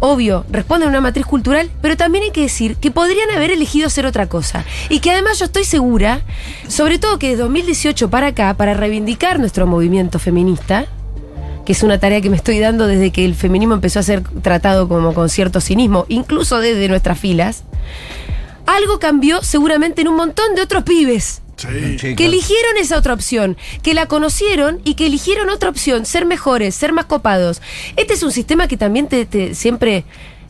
obvio, 0.00 0.44
responden 0.50 0.88
a 0.88 0.90
una 0.90 1.00
matriz 1.00 1.24
cultural, 1.24 1.70
pero 1.80 1.96
también 1.96 2.24
hay 2.24 2.30
que 2.30 2.42
decir 2.42 2.76
que 2.76 2.90
podrían 2.90 3.30
haber 3.30 3.50
elegido 3.50 3.86
hacer 3.86 4.04
otra 4.04 4.26
cosa. 4.26 4.62
Y 4.90 5.00
que 5.00 5.10
además 5.10 5.38
yo 5.38 5.46
estoy 5.46 5.64
segura, 5.64 6.20
sobre 6.68 6.98
todo 6.98 7.18
que 7.18 7.28
de 7.30 7.36
2018 7.36 8.10
para 8.10 8.26
acá, 8.26 8.52
para 8.54 8.74
reivindicar 8.74 9.38
nuestro 9.40 9.66
movimiento 9.66 10.18
feminista, 10.18 10.86
que 11.64 11.72
es 11.72 11.82
una 11.82 11.98
tarea 11.98 12.20
que 12.20 12.30
me 12.30 12.36
estoy 12.36 12.58
dando 12.58 12.86
desde 12.86 13.10
que 13.10 13.24
el 13.24 13.34
feminismo 13.34 13.74
empezó 13.74 13.98
a 14.00 14.02
ser 14.02 14.22
tratado 14.42 14.88
como 14.88 15.14
con 15.14 15.28
cierto 15.28 15.60
cinismo, 15.60 16.04
incluso 16.08 16.58
desde 16.58 16.88
nuestras 16.88 17.18
filas, 17.18 17.64
algo 18.66 18.98
cambió 18.98 19.42
seguramente 19.42 20.02
en 20.02 20.08
un 20.08 20.16
montón 20.16 20.54
de 20.54 20.62
otros 20.62 20.84
pibes 20.84 21.40
Sí. 21.56 22.16
Que 22.16 22.26
eligieron 22.26 22.76
esa 22.80 22.98
otra 22.98 23.14
opción, 23.14 23.56
que 23.82 23.94
la 23.94 24.06
conocieron 24.06 24.80
y 24.84 24.94
que 24.94 25.06
eligieron 25.06 25.48
otra 25.50 25.70
opción, 25.70 26.04
ser 26.04 26.26
mejores, 26.26 26.74
ser 26.74 26.92
más 26.92 27.04
copados. 27.04 27.62
Este 27.96 28.14
es 28.14 28.24
un 28.24 28.32
sistema 28.32 28.66
que 28.66 28.76
también 28.76 29.06
te, 29.06 29.24
te- 29.24 29.54
siempre, 29.54 30.04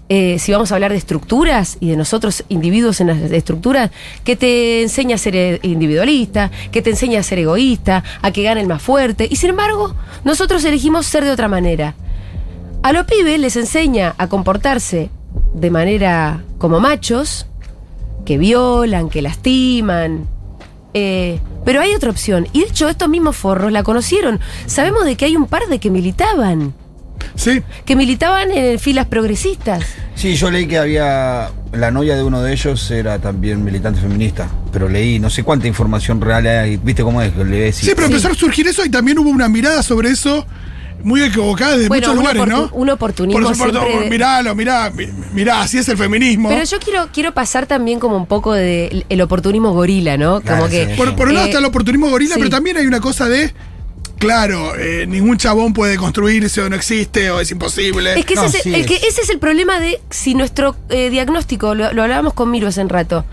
eh, 0.08 0.38
si 0.38 0.52
vamos 0.52 0.70
a 0.70 0.74
hablar 0.74 0.92
de 0.92 0.98
estructuras 0.98 1.78
y 1.80 1.88
de 1.90 1.96
nosotros 1.96 2.44
individuos 2.48 3.00
en 3.00 3.06
las 3.06 3.18
estructuras, 3.18 3.90
que 4.22 4.36
te 4.36 4.82
enseña 4.82 5.14
a 5.14 5.18
ser 5.18 5.60
individualista, 5.62 6.50
que 6.70 6.82
te 6.82 6.90
enseña 6.90 7.20
a 7.20 7.22
ser 7.22 7.38
egoísta, 7.38 8.04
a 8.20 8.30
que 8.30 8.42
gane 8.42 8.60
el 8.60 8.66
más 8.66 8.82
fuerte. 8.82 9.26
Y 9.30 9.36
sin 9.36 9.50
embargo, 9.50 9.94
nosotros 10.24 10.64
elegimos 10.64 11.06
ser 11.06 11.24
de 11.24 11.30
otra 11.30 11.48
manera. 11.48 11.94
A 12.82 12.92
los 12.92 13.06
pibes 13.06 13.40
les 13.40 13.56
enseña 13.56 14.14
a 14.18 14.28
comportarse 14.28 15.08
de 15.54 15.70
manera 15.70 16.42
como 16.58 16.80
machos, 16.80 17.46
que 18.26 18.36
violan, 18.36 19.08
que 19.08 19.22
lastiman. 19.22 20.26
eh, 20.92 21.40
pero 21.64 21.80
hay 21.80 21.94
otra 21.94 22.10
opción. 22.10 22.46
Y 22.52 22.60
de 22.60 22.66
hecho, 22.66 22.88
estos 22.90 23.08
mismos 23.08 23.36
forros 23.36 23.72
la 23.72 23.82
conocieron. 23.82 24.38
Sabemos 24.66 25.06
de 25.06 25.16
que 25.16 25.24
hay 25.24 25.36
un 25.36 25.46
par 25.46 25.66
de 25.66 25.78
que 25.78 25.90
militaban. 25.90 26.74
Sí. 27.34 27.62
Que 27.84 27.96
militaban 27.96 28.50
en 28.52 28.78
filas 28.78 29.06
progresistas. 29.06 29.84
Sí, 30.14 30.34
yo 30.36 30.50
leí 30.50 30.66
que 30.66 30.78
había. 30.78 31.50
La 31.72 31.90
novia 31.90 32.14
de 32.16 32.22
uno 32.22 32.40
de 32.42 32.52
ellos 32.52 32.90
era 32.90 33.18
también 33.18 33.64
militante 33.64 34.00
feminista. 34.00 34.48
Pero 34.72 34.88
leí, 34.88 35.18
no 35.18 35.28
sé 35.30 35.42
cuánta 35.42 35.66
información 35.66 36.20
real 36.20 36.46
hay. 36.46 36.76
¿Viste 36.76 37.02
cómo 37.02 37.20
es? 37.20 37.32
Y- 37.32 37.72
Sí, 37.86 37.92
pero 37.94 38.06
empezó 38.06 38.28
a 38.28 38.34
surgir 38.34 38.66
eso 38.68 38.84
y 38.84 38.90
también 38.90 39.18
hubo 39.18 39.28
una 39.30 39.48
mirada 39.48 39.82
sobre 39.82 40.10
eso 40.10 40.46
muy 41.02 41.22
equivocada 41.22 41.72
desde 41.76 41.88
Bueno, 41.88 42.08
muchos 42.14 42.18
lugares, 42.34 42.46
¿no? 42.46 42.70
un 42.72 42.88
oportunismo 42.88 43.42
Por 43.42 43.54
supuesto, 43.54 43.84
siempre- 43.84 44.08
miralo, 44.08 44.54
mirá, 44.54 44.90
mi- 44.90 45.08
mirá, 45.34 45.60
así 45.60 45.76
es 45.76 45.86
el 45.90 45.98
feminismo. 45.98 46.48
Pero 46.48 46.64
yo 46.64 46.78
quiero, 46.78 47.08
quiero 47.12 47.34
pasar 47.34 47.66
también 47.66 48.00
como 48.00 48.16
un 48.16 48.24
poco 48.24 48.54
de 48.54 49.04
el 49.10 49.20
oportunismo 49.20 49.72
gorila, 49.74 50.16
¿no? 50.16 50.40
Claro, 50.40 50.58
como 50.60 50.70
que. 50.70 50.86
sí. 50.86 50.92
Por, 50.96 51.14
por 51.14 51.28
un 51.28 51.34
lado 51.34 51.46
eh, 51.46 51.50
está 51.50 51.58
el 51.58 51.66
oportunismo 51.66 52.08
gorila, 52.08 52.34
sí. 52.36 52.40
pero 52.40 52.48
también 52.50 52.78
hay 52.78 52.86
una 52.86 53.00
cosa 53.00 53.28
de. 53.28 53.52
Claro, 54.24 54.74
eh, 54.76 55.06
ningún 55.06 55.36
chabón 55.36 55.72
puede 55.72 55.96
construirse 55.96 56.60
o 56.62 56.68
no 56.70 56.76
existe 56.76 57.30
o 57.30 57.40
es 57.40 57.50
imposible. 57.50 58.18
Es 58.18 58.24
que, 58.24 58.34
No, 58.34 58.44
ese, 58.44 58.56
es, 58.58 58.62
sí, 58.64 58.74
el 58.74 58.86
que 58.86 58.94
es- 58.96 59.04
ese 59.04 59.20
es 59.22 59.30
el 59.30 59.38
problema 59.38 59.78
de 59.80 60.00
si 60.10 60.34
nuestro 60.34 60.76
eh, 60.88 61.10
diagnóstico, 61.10 61.74
lo, 61.74 61.92
lo 61.92 62.02
hablábamos 62.02 62.34
con 62.34 62.50
Miro 62.50 62.68
hace 62.68 62.80
un 62.80 62.88
rato, 62.88 63.24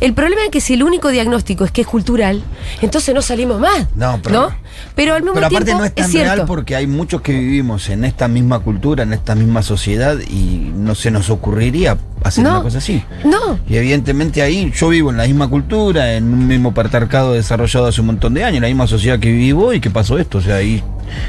el 0.00 0.12
problema 0.14 0.42
es 0.44 0.50
que 0.50 0.60
si 0.60 0.74
el 0.74 0.82
único 0.82 1.08
diagnóstico 1.10 1.64
es 1.64 1.70
que 1.70 1.82
es 1.82 1.86
cultural, 1.86 2.42
entonces 2.82 3.14
no 3.14 3.22
salimos 3.22 3.60
más. 3.60 3.86
No, 3.94 4.20
pero- 4.22 4.48
Pero 4.94 5.14
al 5.14 5.22
mismo 5.22 5.34
Pero 5.34 5.46
aparte 5.46 5.66
tiempo 5.66 5.80
no 5.80 5.84
es 5.86 5.94
tan 5.94 6.12
real 6.12 6.44
porque 6.46 6.76
hay 6.76 6.86
muchos 6.86 7.20
que 7.22 7.32
vivimos 7.32 7.88
en 7.88 8.04
esta 8.04 8.28
misma 8.28 8.58
cultura, 8.60 9.02
en 9.02 9.12
esta 9.12 9.34
misma 9.34 9.62
sociedad 9.62 10.16
y 10.20 10.72
no 10.74 10.94
se 10.94 11.10
nos 11.10 11.30
ocurriría 11.30 11.96
hacer 12.22 12.44
No. 12.44 12.50
una 12.50 12.62
cosa 12.62 12.78
así. 12.78 13.02
No. 13.24 13.58
Y 13.68 13.76
evidentemente 13.76 14.42
ahí 14.42 14.72
yo 14.74 14.88
vivo 14.88 15.10
en 15.10 15.16
la 15.16 15.24
misma 15.24 15.48
cultura, 15.48 16.14
en 16.14 16.24
un 16.32 16.46
mismo 16.46 16.74
patriarcado 16.74 17.32
desarrollado 17.34 17.86
hace 17.86 18.00
un 18.00 18.08
montón 18.08 18.34
de 18.34 18.44
años, 18.44 18.56
en 18.56 18.62
la 18.62 18.68
misma 18.68 18.86
sociedad 18.86 19.18
que 19.18 19.30
vivo 19.32 19.72
y 19.72 19.80
que 19.80 19.90
pasó 19.90 20.18
esto. 20.18 20.38
O 20.38 20.40
sea, 20.40 20.56
ahí 20.56 20.82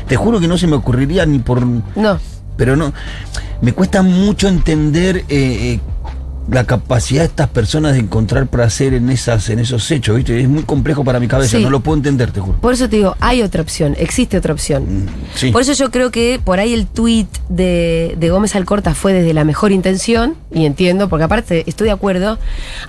te 0.08 0.16
juro 0.16 0.40
que 0.40 0.48
no 0.48 0.58
se 0.58 0.68
me 0.68 0.76
ocurriría 0.76 1.26
ni 1.26 1.40
por... 1.40 1.66
No. 1.66 2.20
Pero 2.58 2.76
no, 2.76 2.94
me 3.62 3.74
cuesta 3.74 4.02
mucho 4.02 4.48
entender... 4.48 5.18
eh, 5.18 5.24
eh, 5.30 5.80
la 6.52 6.66
capacidad 6.66 7.22
de 7.22 7.28
estas 7.28 7.48
personas 7.48 7.94
de 7.94 8.00
encontrar 8.00 8.46
placer 8.48 8.94
en 8.94 9.10
esas 9.10 9.50
en 9.50 9.60
esos 9.60 9.90
hechos, 9.90 10.18
¿viste? 10.18 10.40
Es 10.42 10.50
muy 10.50 10.64
complejo 10.64 11.04
para 11.06 11.20
mi 11.20 11.28
cabeza, 11.28 11.58
Sí. 11.58 11.64
no 11.64 11.70
lo 11.70 11.80
puedo 11.80 11.98
entender, 11.98 12.32
te 12.32 12.42
juro. 12.42 12.60
Por 12.60 12.74
eso 12.74 12.90
te 12.90 12.98
digo, 12.98 13.16
hay 13.22 13.42
otra 13.42 13.62
opción, 13.62 13.96
existe 13.98 14.38
otra 14.38 14.54
opción. 14.54 14.84
Mm, 15.06 15.08
Sí. 15.36 15.52
Por 15.52 15.62
eso 15.62 15.72
yo 15.74 15.90
creo 15.92 16.12
que 16.12 16.40
por 16.44 16.60
ahí 16.60 16.74
el 16.74 16.88
tuit 16.88 17.28
de, 17.50 18.16
de 18.20 18.30
Gómez 18.30 18.56
Alcorta 18.56 18.94
fue 18.94 19.14
desde 19.14 19.34
la 19.34 19.46
mejor 19.46 19.72
intención, 19.72 20.36
y 20.54 20.66
entiendo, 20.66 21.08
porque 21.10 21.24
aparte 21.24 21.64
estoy 21.68 21.86
de 21.86 21.92
acuerdo. 21.94 22.38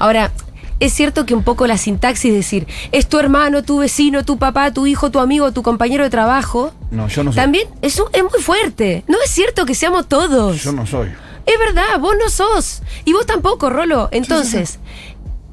Ahora, 0.01 0.33
es 0.81 0.93
cierto 0.93 1.25
que 1.27 1.35
un 1.35 1.45
poco 1.45 1.69
la 1.69 1.79
sintaxis, 1.79 2.33
decir, 2.35 2.67
es 2.91 3.07
tu 3.09 3.21
hermano, 3.21 3.63
tu 3.63 3.79
vecino, 3.79 4.25
tu 4.25 4.39
papá, 4.39 4.73
tu 4.73 4.89
hijo, 4.89 5.13
tu 5.13 5.21
amigo, 5.21 5.53
tu 5.53 5.63
compañero 5.63 6.03
de 6.03 6.11
trabajo, 6.11 6.73
No, 6.91 7.07
yo 7.07 7.23
no 7.23 7.31
soy. 7.31 7.37
también 7.37 7.69
es, 7.83 8.01
un- 8.01 8.09
es 8.13 8.23
muy 8.25 8.43
fuerte. 8.43 9.05
No 9.07 9.19
es 9.25 9.31
cierto 9.31 9.65
que 9.67 9.77
seamos 9.77 10.09
todos. 10.09 10.61
Yo 10.65 10.73
no 10.73 10.85
soy. 10.85 11.09
Es 11.47 11.59
verdad, 11.59 11.99
vos 12.01 12.15
no 12.23 12.29
sos. 12.31 12.83
Y 13.05 13.13
vos 13.13 13.27
tampoco, 13.27 13.69
Rolo. 13.71 14.09
Entonces, 14.13 14.79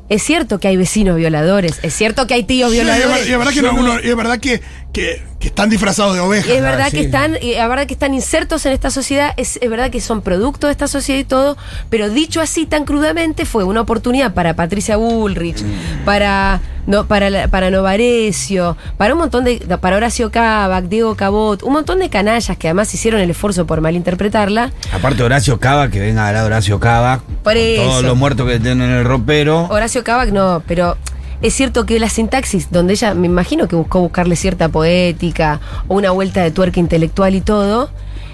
es 0.10 0.24
cierto 0.24 0.60
que 0.60 0.68
hay 0.68 0.78
vecinos 0.78 1.18
violadores, 1.18 1.80
es 1.84 1.94
cierto 1.94 2.28
que 2.28 2.34
hay 2.36 2.44
tíos 2.44 2.72
violadores. 2.72 3.28
y 3.28 3.32
es 3.32 3.38
verdad 3.38 3.54
que, 3.54 3.62
no- 3.62 3.72
no- 3.74 3.80
uno- 3.80 4.00
y 4.04 4.08
es 4.10 4.16
verdad 4.16 4.40
que, 4.40 4.62
que, 4.94 5.22
que 5.40 5.48
están 5.48 5.70
disfrazados 5.70 6.14
de 6.16 6.20
ovejas. 6.20 6.48
Y 6.50 6.52
es 6.52 6.62
verdad 6.62 6.88
sí. 6.90 6.98
que 6.98 7.02
están, 7.04 7.36
es 7.42 7.56
verdad 7.70 7.88
que 7.88 7.94
están 7.94 8.14
insertos 8.14 8.66
en 8.66 8.74
esta 8.74 8.92
sociedad, 8.92 9.34
es, 9.38 9.58
es 9.62 9.70
verdad 9.70 9.90
que 9.90 10.02
son 10.02 10.22
producto 10.22 10.68
de 10.68 10.72
esta 10.74 10.88
sociedad 10.88 11.20
y 11.20 11.24
todo, 11.24 11.56
pero 11.90 12.10
dicho 12.10 12.42
así 12.42 12.66
tan 12.66 12.84
crudamente 12.86 13.46
fue 13.46 13.64
una 13.64 13.82
oportunidad 13.82 14.34
para 14.34 14.54
Patricia 14.56 14.98
Bullrich, 14.98 15.64
Mm. 15.64 16.04
para 16.06 16.60
no, 16.88 17.06
para 17.06 17.30
la- 17.30 17.48
para 17.48 17.70
Novarecio, 17.70 18.76
para 18.98 19.14
un 19.14 19.20
montón 19.20 19.44
de 19.46 19.60
para 19.80 19.96
Horacio 19.98 20.32
Cabac, 20.32 20.86
Diego 20.86 21.16
Cabot, 21.16 21.62
un 21.64 21.74
montón 21.74 22.00
de 22.00 22.10
canallas 22.10 22.58
que 22.58 22.68
además 22.68 22.92
hicieron 22.94 23.22
el 23.22 23.30
esfuerzo 23.30 23.66
por 23.68 23.80
malinterpretarla. 23.82 24.72
Aparte 24.92 25.22
Horacio 25.24 25.60
Cava, 25.60 25.90
que 25.90 26.00
venga 26.00 26.26
a 26.26 26.28
hablar 26.30 26.46
Horacio 26.46 26.80
Cava. 26.80 27.22
Por 27.44 27.56
eso. 27.58 27.84
Todos 27.84 28.04
los 28.04 28.18
muertos 28.18 28.48
que 28.50 28.60
tienen 28.60 28.90
en 28.90 28.98
el 28.98 29.06
ropero. 29.06 29.68
Horacio 29.70 30.04
Cabac 30.04 30.32
no, 30.32 30.64
pero 30.68 30.98
es 31.42 31.54
cierto 31.54 31.86
que 31.86 32.00
la 32.00 32.10
sintaxis, 32.10 32.72
donde 32.72 32.94
ella 32.94 33.14
me 33.14 33.28
imagino 33.28 33.68
que 33.68 33.76
buscó 33.76 34.02
buscarle 34.02 34.36
cierta 34.36 34.70
poética 34.70 35.62
o 35.88 35.96
una 35.96 36.12
vuelta 36.12 36.42
de 36.44 36.52
tuerca 36.52 36.80
intelectual 36.80 37.36
y 37.36 37.42
todo, 37.42 37.90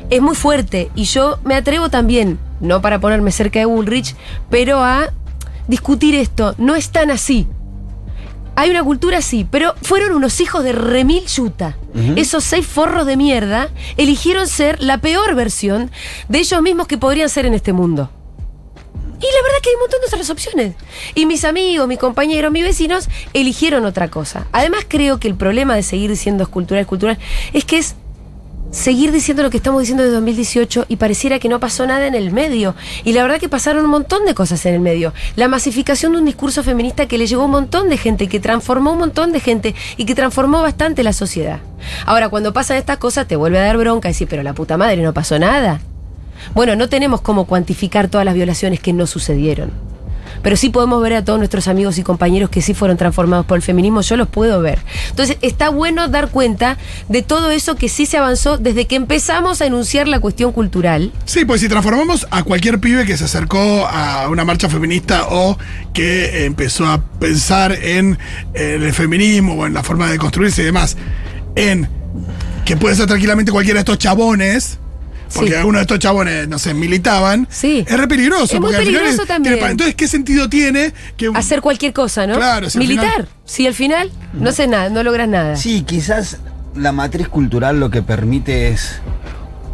es 0.09 0.21
muy 0.21 0.35
fuerte. 0.35 0.89
Y 0.95 1.03
yo 1.03 1.39
me 1.43 1.55
atrevo 1.55 1.89
también, 1.89 2.39
no 2.59 2.81
para 2.81 2.99
ponerme 2.99 3.31
cerca 3.31 3.59
de 3.59 3.65
Bullrich, 3.65 4.15
pero 4.49 4.83
a 4.83 5.11
discutir 5.67 6.15
esto. 6.15 6.55
No 6.57 6.75
es 6.75 6.89
tan 6.89 7.11
así. 7.11 7.47
Hay 8.55 8.69
una 8.69 8.83
cultura 8.83 9.17
así, 9.17 9.45
pero 9.49 9.75
fueron 9.81 10.13
unos 10.13 10.39
hijos 10.39 10.63
de 10.63 10.71
remil 10.71 11.25
yuta. 11.25 11.77
Esos 12.15 12.43
seis 12.43 12.65
forros 12.65 13.05
de 13.05 13.17
mierda 13.17 13.69
eligieron 13.97 14.47
ser 14.47 14.81
la 14.81 14.97
peor 14.99 15.35
versión 15.35 15.91
de 16.29 16.39
ellos 16.39 16.61
mismos 16.61 16.87
que 16.87 16.97
podrían 16.97 17.29
ser 17.29 17.45
en 17.45 17.53
este 17.53 17.73
mundo. 17.73 18.09
Y 19.19 19.25
la 19.25 19.41
verdad 19.43 19.57
que 19.61 19.69
hay 19.69 19.75
un 19.75 19.81
montón 19.81 20.01
de 20.01 20.07
otras 20.07 20.29
opciones. 20.29 20.75
Y 21.15 21.25
mis 21.25 21.45
amigos, 21.45 21.87
mis 21.87 21.99
compañeros, 21.99 22.51
mis 22.51 22.63
vecinos 22.63 23.07
eligieron 23.33 23.85
otra 23.85 24.09
cosa. 24.09 24.47
Además 24.51 24.85
creo 24.87 25.19
que 25.19 25.27
el 25.27 25.35
problema 25.35 25.75
de 25.75 25.83
seguir 25.83 26.09
diciendo 26.09 26.43
es 26.43 26.49
cultural, 26.49 27.17
es 27.53 27.65
que 27.65 27.77
es 27.77 27.95
seguir 28.75 29.13
diciendo 29.13 29.41
lo 29.41 29.49
que 29.49 29.57
estamos 29.57 29.79
diciendo 29.79 30.03
desde 30.03 30.15
2018 30.15 30.85
y 30.89 30.97
pareciera 30.97 31.39
que 31.39 31.47
no 31.47 31.59
pasó 31.61 31.87
nada 31.87 32.07
en 32.07 32.15
el 32.15 32.31
medio. 32.31 32.75
Y 33.05 33.13
la 33.13 33.23
verdad 33.23 33.39
que 33.39 33.47
pasaron 33.47 33.85
un 33.85 33.91
montón 33.91 34.25
de 34.25 34.35
cosas 34.35 34.65
en 34.65 34.73
el 34.73 34.81
medio. 34.81 35.13
La 35.35 35.47
masificación 35.47 36.11
de 36.11 36.19
un 36.19 36.25
discurso 36.25 36.61
feminista 36.61 37.07
que 37.07 37.17
le 37.17 37.25
llegó 37.25 37.43
a 37.43 37.45
un 37.45 37.51
montón 37.51 37.89
de 37.89 37.97
gente, 37.97 38.27
que 38.27 38.39
transformó 38.39 38.91
un 38.91 38.99
montón 38.99 39.31
de 39.31 39.39
gente 39.39 39.75
y 39.95 40.05
que 40.05 40.13
transformó 40.13 40.61
bastante 40.61 41.03
la 41.03 41.13
sociedad. 41.13 41.59
Ahora, 42.05 42.29
cuando 42.29 42.51
pasan 42.51 42.77
estas 42.77 42.97
cosas, 42.97 43.27
te 43.27 43.35
vuelve 43.35 43.59
a 43.59 43.63
dar 43.63 43.77
bronca 43.77 44.09
y 44.09 44.11
decir, 44.11 44.27
pero 44.27 44.43
la 44.43 44.53
puta 44.53 44.77
madre, 44.77 45.01
no 45.01 45.13
pasó 45.13 45.39
nada. 45.39 45.79
Bueno, 46.53 46.75
no 46.75 46.89
tenemos 46.89 47.21
cómo 47.21 47.45
cuantificar 47.45 48.07
todas 48.07 48.25
las 48.25 48.35
violaciones 48.35 48.79
que 48.79 48.93
no 48.93 49.07
sucedieron. 49.07 49.71
Pero 50.41 50.57
sí 50.57 50.69
podemos 50.69 51.01
ver 51.01 51.13
a 51.13 51.25
todos 51.25 51.39
nuestros 51.39 51.67
amigos 51.67 51.97
y 51.97 52.03
compañeros 52.03 52.49
que 52.49 52.61
sí 52.61 52.73
fueron 52.73 52.97
transformados 52.97 53.45
por 53.45 53.57
el 53.57 53.61
feminismo, 53.63 54.01
yo 54.01 54.15
los 54.15 54.27
puedo 54.27 54.61
ver. 54.61 54.79
Entonces, 55.09 55.37
está 55.41 55.69
bueno 55.69 56.07
dar 56.07 56.29
cuenta 56.29 56.77
de 57.09 57.21
todo 57.21 57.51
eso 57.51 57.75
que 57.75 57.89
sí 57.89 58.05
se 58.05 58.17
avanzó 58.17 58.57
desde 58.57 58.85
que 58.85 58.95
empezamos 58.95 59.61
a 59.61 59.65
enunciar 59.65 60.07
la 60.07 60.19
cuestión 60.19 60.51
cultural. 60.51 61.11
Sí, 61.25 61.45
pues 61.45 61.61
si 61.61 61.67
transformamos 61.67 62.27
a 62.29 62.43
cualquier 62.43 62.79
pibe 62.79 63.05
que 63.05 63.17
se 63.17 63.25
acercó 63.25 63.87
a 63.87 64.29
una 64.29 64.45
marcha 64.45 64.69
feminista 64.69 65.27
o 65.29 65.57
que 65.93 66.45
empezó 66.45 66.85
a 66.85 67.01
pensar 67.19 67.71
en, 67.71 68.19
en 68.53 68.83
el 68.83 68.93
feminismo 68.93 69.55
o 69.55 69.65
en 69.65 69.73
la 69.73 69.83
forma 69.83 70.11
de 70.11 70.17
construirse 70.17 70.61
y 70.61 70.65
demás, 70.65 70.95
en 71.55 71.89
que 72.65 72.77
puede 72.77 72.95
ser 72.95 73.07
tranquilamente 73.07 73.51
cualquiera 73.51 73.77
de 73.77 73.81
estos 73.81 73.97
chabones, 73.97 74.79
porque 75.33 75.49
Sí. 75.51 75.55
algunos 75.55 75.79
de 75.79 75.81
estos 75.83 75.99
chabones, 75.99 76.47
no 76.47 76.59
sé, 76.59 76.73
militaban, 76.73 77.47
Sí. 77.49 77.83
es 77.87 77.97
re 77.97 78.07
peligroso. 78.07 78.53
Es 78.55 78.59
muy 78.61 78.73
al 78.73 78.81
final 78.83 78.93
peligroso 79.01 79.21
es- 79.23 79.27
también. 79.27 79.55
tiene 79.55 79.71
entonces, 79.71 79.95
¿qué 79.95 80.07
sentido 80.07 80.49
tiene 80.49 80.93
que 81.17 81.29
un- 81.29 81.37
Hacer 81.37 81.61
cualquier 81.61 81.93
cosa, 81.93 82.27
¿no? 82.27 82.35
Claro, 82.35 82.69
si 82.69 82.77
al 82.77 82.83
Militar. 82.83 83.11
final- 83.11 83.27
Si 83.45 83.67
al 83.67 83.73
final 83.75 84.11
no 84.33 84.49
haces 84.49 84.67
nada, 84.67 84.89
no 84.89 85.03
logras 85.03 85.27
nada. 85.29 85.55
Sí, 85.55 85.83
quizás 85.83 86.37
la 86.75 86.91
matriz 86.91 87.27
cultural 87.27 87.79
lo 87.79 87.89
que 87.91 88.01
permite 88.01 88.69
es 88.69 88.99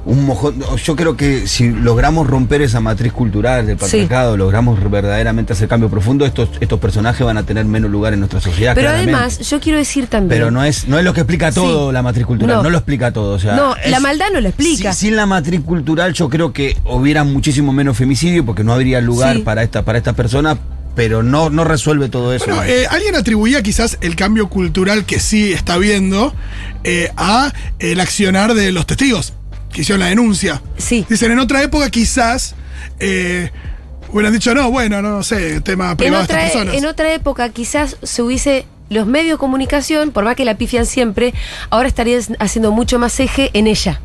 un 0.06 0.26
mojón. 0.26 0.56
Yo 0.84 0.96
creo 0.96 1.16
que 1.16 1.48
si 1.48 1.70
logramos 1.70 2.28
romper 2.28 2.62
esa 2.62 2.80
matriz 2.80 3.14
cultural 3.14 3.68
del 3.68 3.78
patriarcado, 3.78 4.36
logramos 4.36 4.80
verdaderamente 4.90 5.54
hacer 5.54 5.68
cambio 5.68 5.90
profundo, 5.90 6.26
estos, 6.26 6.50
estos 6.60 6.80
personajes 6.80 7.26
van 7.26 7.38
a 7.38 7.44
tener 7.44 7.66
menos 7.66 7.92
lugar 7.92 8.14
en 8.14 8.20
nuestra 8.20 8.42
sociedad. 8.42 8.74
Pero 8.74 8.88
claramente. 8.88 9.14
además, 9.16 9.40
yo 9.50 9.60
quiero 9.60 9.78
decir 9.78 10.08
también. 10.08 10.30
Pero 10.40 10.52
no 10.52 10.64
es, 10.64 10.88
no 10.88 10.98
es 10.98 11.06
lo 11.06 11.14
que 11.14 11.22
explica 11.22 11.52
todo 11.52 11.90
Sí. 11.90 11.94
la 11.94 12.02
matriz 12.02 12.26
cultural, 12.26 12.58
No. 12.58 12.64
no, 12.64 12.70
lo 12.72 12.78
explica 12.80 13.12
todo. 13.14 13.34
O 13.36 13.40
sea, 13.40 13.56
No, 13.56 13.76
es- 13.76 13.92
la 13.92 14.00
maldad 14.00 14.26
no 14.34 14.42
la 14.42 14.50
explica. 14.50 14.92
Si- 14.94 15.08
sin 15.08 15.16
la 15.16 15.26
matriz 15.26 15.62
cultural, 15.62 16.14
yo 16.14 16.30
creo 16.30 16.52
que 16.52 16.76
hubiera 16.86 17.24
muchísimo 17.24 17.72
menos 17.72 17.96
femicidio 17.98 18.46
porque 18.46 18.64
no 18.64 18.74
habría 18.74 19.02
lugar 19.02 19.36
Sí. 19.38 19.42
para 19.44 19.62
esta, 19.64 19.84
para 19.86 19.98
estas 20.00 20.16
personas, 20.16 20.58
pero 20.96 21.22
no, 21.24 21.50
no 21.50 21.64
resuelve 21.64 22.10
todo 22.10 22.34
eso. 22.34 22.46
Bueno, 22.48 22.64
eh, 22.64 22.86
alguien 22.90 23.16
atribuía 23.16 23.62
quizás 23.62 23.98
el 24.02 24.16
cambio 24.16 24.50
cultural 24.50 25.06
que 25.06 25.20
sí 25.20 25.54
está 25.54 25.78
viendo 25.78 26.34
eh, 26.84 27.12
a 27.18 27.54
el 27.80 28.00
accionar 28.00 28.56
de 28.56 28.72
los 28.72 28.86
testigos 28.88 29.34
que 29.72 29.82
hicieron 29.82 30.00
la 30.00 30.08
denuncia. 30.08 30.62
Sí. 30.78 31.06
Dicen, 31.10 31.32
en 31.32 31.40
otra 31.40 31.62
época 31.62 31.90
quizás 31.90 32.56
eh, 33.00 33.50
hubieran 34.12 34.34
dicho, 34.34 34.54
no, 34.54 34.70
bueno, 34.72 35.02
no, 35.02 35.24
sé, 35.24 35.62
tema 35.62 35.92
en 35.92 35.98
privado 35.98 36.18
de 36.18 36.24
estas 36.34 36.52
personas. 36.52 36.76
en 36.76 36.86
otra 36.86 37.14
época 37.14 37.50
quizás 37.50 37.98
se 38.04 38.22
hubiese 38.22 38.66
los 38.90 39.08
medios 39.08 39.36
de 39.36 39.38
comunicación, 39.38 40.12
por 40.12 40.26
más 40.26 40.36
que 40.36 40.44
la 40.44 40.56
pifian 40.58 40.86
siempre, 40.86 41.34
ahora 41.70 41.88
estarían 41.88 42.22
haciendo 42.40 42.72
mucho 42.72 43.00
más 43.00 43.18
eje 43.22 43.50
en 43.54 43.68
ella. 43.68 44.02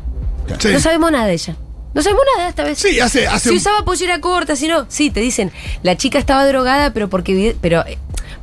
Sí. 0.59 0.69
No 0.71 0.79
sabemos 0.79 1.11
nada 1.11 1.25
de 1.25 1.33
ella. 1.33 1.55
No 1.93 2.01
sabemos 2.01 2.23
nada 2.37 2.49
esta 2.49 2.63
vez. 2.63 2.77
Sí, 2.77 2.99
hace, 2.99 3.27
hace 3.27 3.49
Si 3.49 3.55
un- 3.55 3.57
usaba 3.57 3.83
pollera 3.83 4.21
corta, 4.21 4.55
si 4.55 4.67
no, 4.67 4.85
sí, 4.87 5.09
te 5.09 5.19
dicen, 5.19 5.51
la 5.83 5.97
chica 5.97 6.19
estaba 6.19 6.45
drogada, 6.47 6.93
pero 6.93 7.09
porque 7.09 7.55
pero 7.59 7.83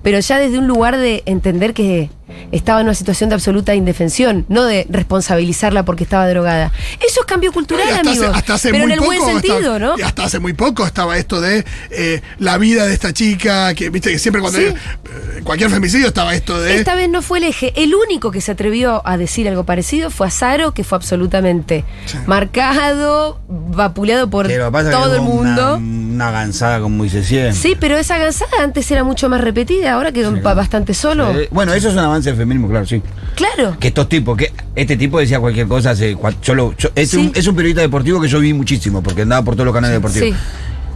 pero 0.02 0.18
ya 0.20 0.38
desde 0.38 0.58
un 0.58 0.66
lugar 0.66 0.98
de 0.98 1.22
entender 1.24 1.72
que 1.72 2.10
estaba 2.52 2.80
en 2.80 2.86
una 2.86 2.94
situación 2.94 3.28
de 3.30 3.34
absoluta 3.34 3.74
indefensión, 3.74 4.44
no 4.48 4.64
de 4.64 4.86
responsabilizarla 4.88 5.84
porque 5.84 6.04
estaba 6.04 6.28
drogada. 6.28 6.72
Eso 7.06 7.20
es 7.20 7.26
cambio 7.26 7.52
cultural, 7.52 7.86
Y 7.86 7.90
hasta 7.90 8.00
amigos. 8.10 8.26
hace, 8.28 8.38
hasta 8.38 8.54
hace 8.54 8.70
pero 8.70 8.84
muy 8.84 8.92
en 8.92 8.98
el 8.98 9.04
poco 9.04 9.10
buen 9.22 9.32
sentido, 9.32 9.58
estaba- 9.58 9.78
¿no? 9.78 9.98
y 9.98 10.02
hasta 10.02 10.24
hace 10.24 10.38
muy 10.38 10.52
poco 10.52 10.86
estaba 10.86 11.16
esto 11.18 11.40
de 11.40 11.64
eh, 11.90 12.22
la 12.38 12.58
vida 12.58 12.86
de 12.86 12.94
esta 12.94 13.12
chica, 13.12 13.74
que 13.74 13.90
viste 13.90 14.10
que 14.10 14.18
siempre 14.18 14.40
cuando 14.40 14.58
Sí. 14.58 14.64
eh, 14.66 15.40
cualquier 15.44 15.70
femicidio 15.70 16.08
estaba 16.08 16.34
esto 16.34 16.60
de 16.60 16.76
Esta 16.76 16.94
vez 16.94 17.08
no 17.08 17.22
fue 17.22 17.38
el 17.38 17.44
eje. 17.44 17.72
El 17.76 17.94
único 17.94 18.30
que 18.30 18.40
se 18.40 18.52
atrevió 18.52 19.02
a 19.06 19.16
decir 19.16 19.48
algo 19.48 19.64
parecido 19.64 20.10
fue 20.10 20.26
Azaro, 20.26 20.72
que 20.72 20.84
fue 20.84 20.96
absolutamente 20.96 21.84
Sí. 22.06 22.18
marcado, 22.26 23.40
vapuleado 23.48 24.30
por 24.30 24.46
Pero 24.46 24.70
pasa 24.72 24.90
que 24.90 24.96
todo 24.96 25.14
el 25.16 25.22
mundo. 25.22 25.76
Una, 25.76 26.14
una 26.14 26.30
gansada 26.30 26.80
con 26.80 26.96
Moisés 26.96 27.26
siempre. 27.26 27.52
Sí, 27.52 27.76
pero 27.78 27.96
esa 27.98 28.18
gansada 28.18 28.50
antes 28.62 28.90
era 28.90 29.02
mucho 29.04 29.28
más 29.28 29.40
repetida, 29.40 29.92
ahora 29.92 30.12
quedó 30.12 30.32
ba- 30.40 30.54
bastante 30.54 30.94
solo. 30.94 31.30
Eh, 31.38 31.48
bueno, 31.50 31.74
eso 31.74 31.88
es 31.88 31.94
un 31.94 32.00
avance 32.14 32.30
del 32.30 32.38
feminismo, 32.38 32.68
claro, 32.68 32.86
sí. 32.86 33.02
Claro. 33.34 33.76
Que 33.78 33.88
estos 33.88 34.08
tipos, 34.08 34.36
que 34.36 34.52
este 34.74 34.96
tipo 34.96 35.18
decía 35.18 35.40
cualquier 35.40 35.66
cosa 35.68 35.90
hace. 35.90 36.16
Yo 36.42 36.54
lo, 36.54 36.76
yo- 36.76 36.90
es, 36.94 37.10
Sí. 37.10 37.16
un, 37.18 37.32
es 37.34 37.46
un 37.46 37.54
periodista 37.56 37.82
deportivo 37.82 38.20
que 38.20 38.28
yo 38.28 38.38
vi 38.40 38.52
muchísimo, 38.52 39.02
porque 39.02 39.22
andaba 39.22 39.42
por 39.44 39.54
todos 39.54 39.66
los 39.66 39.74
canales 39.74 39.96
deportivos. 39.96 40.28
Sí. 40.30 40.34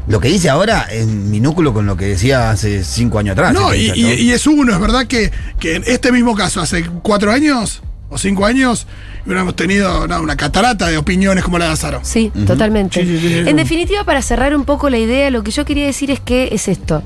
Lo 0.09 0.21
que 0.21 0.29
dice 0.29 0.49
ahora 0.49 0.87
es 0.91 1.07
minúsculo 1.07 1.75
con 1.75 1.85
lo 1.85 1.95
que 1.97 2.07
decía 2.07 2.51
hace 2.51 2.83
cinco 2.83 3.19
años 3.19 3.33
atrás. 3.33 3.53
No, 3.53 3.75
y, 3.75 3.89
muchacho. 3.89 4.01
y- 4.01 4.05
y 4.23 4.33
es 4.33 4.47
uno, 4.47 4.73
es 4.73 4.81
verdad 4.81 5.07
que, 5.07 5.31
que 5.61 5.75
en 5.77 5.85
este 5.87 6.13
mismo 6.13 6.35
caso, 6.35 6.61
hace 6.63 6.83
cuatro 7.03 7.31
años 7.31 7.83
o 8.09 8.17
cinco 8.17 8.47
años, 8.47 8.87
hubiéramos 9.27 9.55
tenido 9.55 10.07
no, 10.09 10.23
una 10.23 10.35
catarata 10.35 10.87
de 10.89 10.97
opiniones 10.97 11.45
como 11.45 11.59
la 11.59 11.67
de 11.67 11.73
Azaro. 11.73 12.01
Sí, 12.05 12.33
totalmente. 12.47 13.03
Sí, 13.03 13.07
sí, 13.07 13.19
sí, 13.21 13.29
sí. 13.43 13.49
En 13.51 13.57
definitiva, 13.57 14.03
para 14.05 14.23
cerrar 14.23 14.57
un 14.57 14.65
poco 14.65 14.89
la 14.89 14.97
idea, 14.97 15.31
lo 15.31 15.43
que 15.43 15.51
yo 15.51 15.67
quería 15.67 15.85
decir 15.85 16.11
es 16.11 16.21
que 16.21 16.49
es 16.53 16.69
esto. 16.69 17.03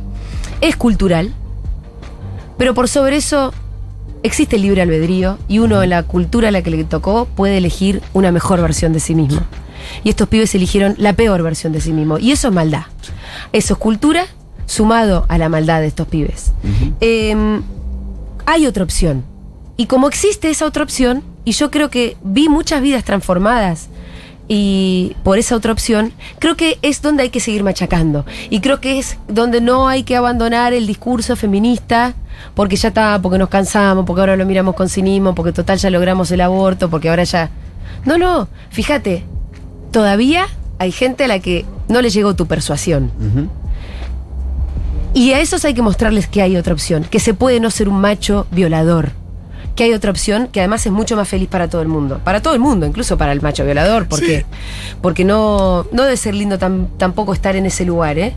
Es 0.61 0.76
cultural, 0.76 1.35
pero 2.57 2.73
por 2.75 2.88
sobre 2.88 3.16
eso 3.16 3.52
existe 4.23 4.57
el 4.57 4.62
libre 4.62 4.83
albedrío 4.83 5.38
y 5.49 5.59
uno 5.59 5.83
en 5.83 5.91
la 5.91 6.02
cultura 6.02 6.49
a 6.49 6.50
la 6.50 6.62
que 6.62 6.71
le 6.71 6.85
tocó 6.85 7.26
puede 7.26 7.59
elegir 7.59 8.02
una 8.12 8.33
mejor 8.33 8.61
versión 8.61 8.93
de 8.93 9.00
sí 9.00 9.14
mismo. 9.14 9.41
Y 10.05 10.11
estos 10.11 10.29
pibes 10.29 10.55
eligieron 10.55 10.95
la 10.99 11.12
peor 11.12 11.43
versión 11.43 11.73
de 11.73 11.81
sí 11.81 11.93
mismo. 11.93 12.19
Y 12.19 12.33
eso 12.33 12.49
es 12.49 12.55
maldad. 12.55 12.85
Eso 13.52 13.75
es 13.75 13.79
cultura 13.79 14.26
sumado 14.67 15.26
a 15.29 15.38
la 15.38 15.49
maldad 15.49 15.81
de 15.81 15.88
estos 15.88 16.07
pibes. 16.07 16.52
Eh, 17.00 17.61
hay 18.47 18.67
otra 18.67 18.85
opción. 18.85 19.25
Y 19.76 19.87
como 19.87 20.09
existe 20.09 20.50
esa 20.50 20.67
otra 20.67 20.85
opción, 20.85 21.23
y 21.45 21.52
yo 21.52 21.71
creo 21.71 21.91
que 21.91 22.17
vi 22.23 22.49
muchas 22.49 22.83
vidas 22.83 23.05
transformadas 23.05 23.88
y 24.49 25.17
por 25.23 25.39
esa 25.39 25.57
otra 25.57 25.73
opción, 25.73 26.13
creo 26.39 26.57
que 26.57 26.79
es 26.83 27.01
donde 27.03 27.23
hay 27.25 27.31
que 27.31 27.41
seguir 27.41 27.63
machacando. 27.63 28.27
Y 28.51 28.61
creo 28.61 28.81
que 28.81 28.99
es 28.99 29.19
donde 29.29 29.61
no 29.61 29.89
hay 29.89 30.03
que 30.03 30.17
abandonar 30.17 30.73
el 30.73 30.87
discurso 30.87 31.37
feminista, 31.37 32.15
porque 32.55 32.77
ya 32.77 32.89
está, 32.89 33.21
porque 33.23 33.39
nos 33.39 33.49
cansamos, 33.49 34.05
porque 34.05 34.21
ahora 34.21 34.37
lo 34.37 34.45
miramos 34.45 34.75
con 34.75 34.89
cinismo, 34.89 35.35
porque 35.35 35.53
total 35.53 35.79
ya 35.79 35.91
logramos 35.91 36.31
el 36.31 36.41
aborto, 36.41 36.91
porque 36.91 37.09
ahora 37.09 37.25
ya... 37.25 37.51
No, 38.05 38.19
no, 38.19 38.49
fíjate, 38.71 39.25
todavía 39.93 40.47
hay 40.79 40.91
gente 40.91 41.25
a 41.25 41.29
la 41.29 41.39
que 41.39 41.65
no 41.89 42.03
le 42.03 42.11
llegó 42.11 42.35
tu 42.35 42.47
persuasión. 42.47 43.13
Y 45.15 45.33
a 45.33 45.41
esos 45.41 45.65
hay 45.65 45.75
que 45.75 45.83
mostrarles 45.83 46.27
que 46.27 46.43
hay 46.43 46.57
otra 46.57 46.73
opción, 46.73 47.05
que 47.05 47.21
se 47.21 47.35
puede 47.35 47.61
no 47.61 47.71
ser 47.71 47.89
un 47.89 48.01
macho 48.01 48.47
violador, 48.51 49.13
que 49.75 49.85
hay 49.85 49.93
otra 49.95 50.11
opción 50.11 50.49
que 50.49 50.61
además 50.61 50.85
es 50.87 50.93
mucho 50.93 51.17
más 51.17 51.29
feliz 51.29 51.49
para 51.49 51.69
todo 51.69 51.81
el 51.83 51.88
mundo, 51.88 52.21
para 52.23 52.41
todo 52.43 52.52
el 52.55 52.61
mundo, 52.61 52.85
incluso 52.87 53.17
para 53.17 53.33
el 53.33 53.41
macho 53.41 53.64
violador, 53.64 54.07
porque, 54.09 54.38
Sí. 54.41 54.45
porque 55.00 55.25
no, 55.25 55.87
no 55.93 56.02
debe 56.02 56.17
ser 56.17 56.35
lindo 56.35 56.59
tam- 56.59 56.88
tampoco 56.99 57.33
estar 57.33 57.57
en 57.57 57.67
ese 57.67 57.85
lugar, 57.85 58.19
¿eh? 58.19 58.35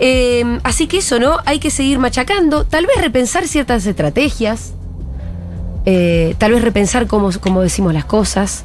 Eh, 0.00 0.58
Así 0.64 0.86
que 0.86 0.98
eso, 0.98 1.20
¿no? 1.20 1.38
Hay 1.44 1.58
que 1.58 1.70
seguir 1.70 1.98
machacando, 1.98 2.64
tal 2.64 2.86
vez 2.86 2.96
repensar 3.00 3.46
ciertas 3.46 3.86
estrategias, 3.86 4.72
eh, 5.86 6.34
tal 6.38 6.52
vez 6.52 6.62
repensar 6.62 7.06
cómo, 7.06 7.30
cómo 7.40 7.60
decimos 7.60 7.92
las 7.92 8.04
cosas. 8.06 8.64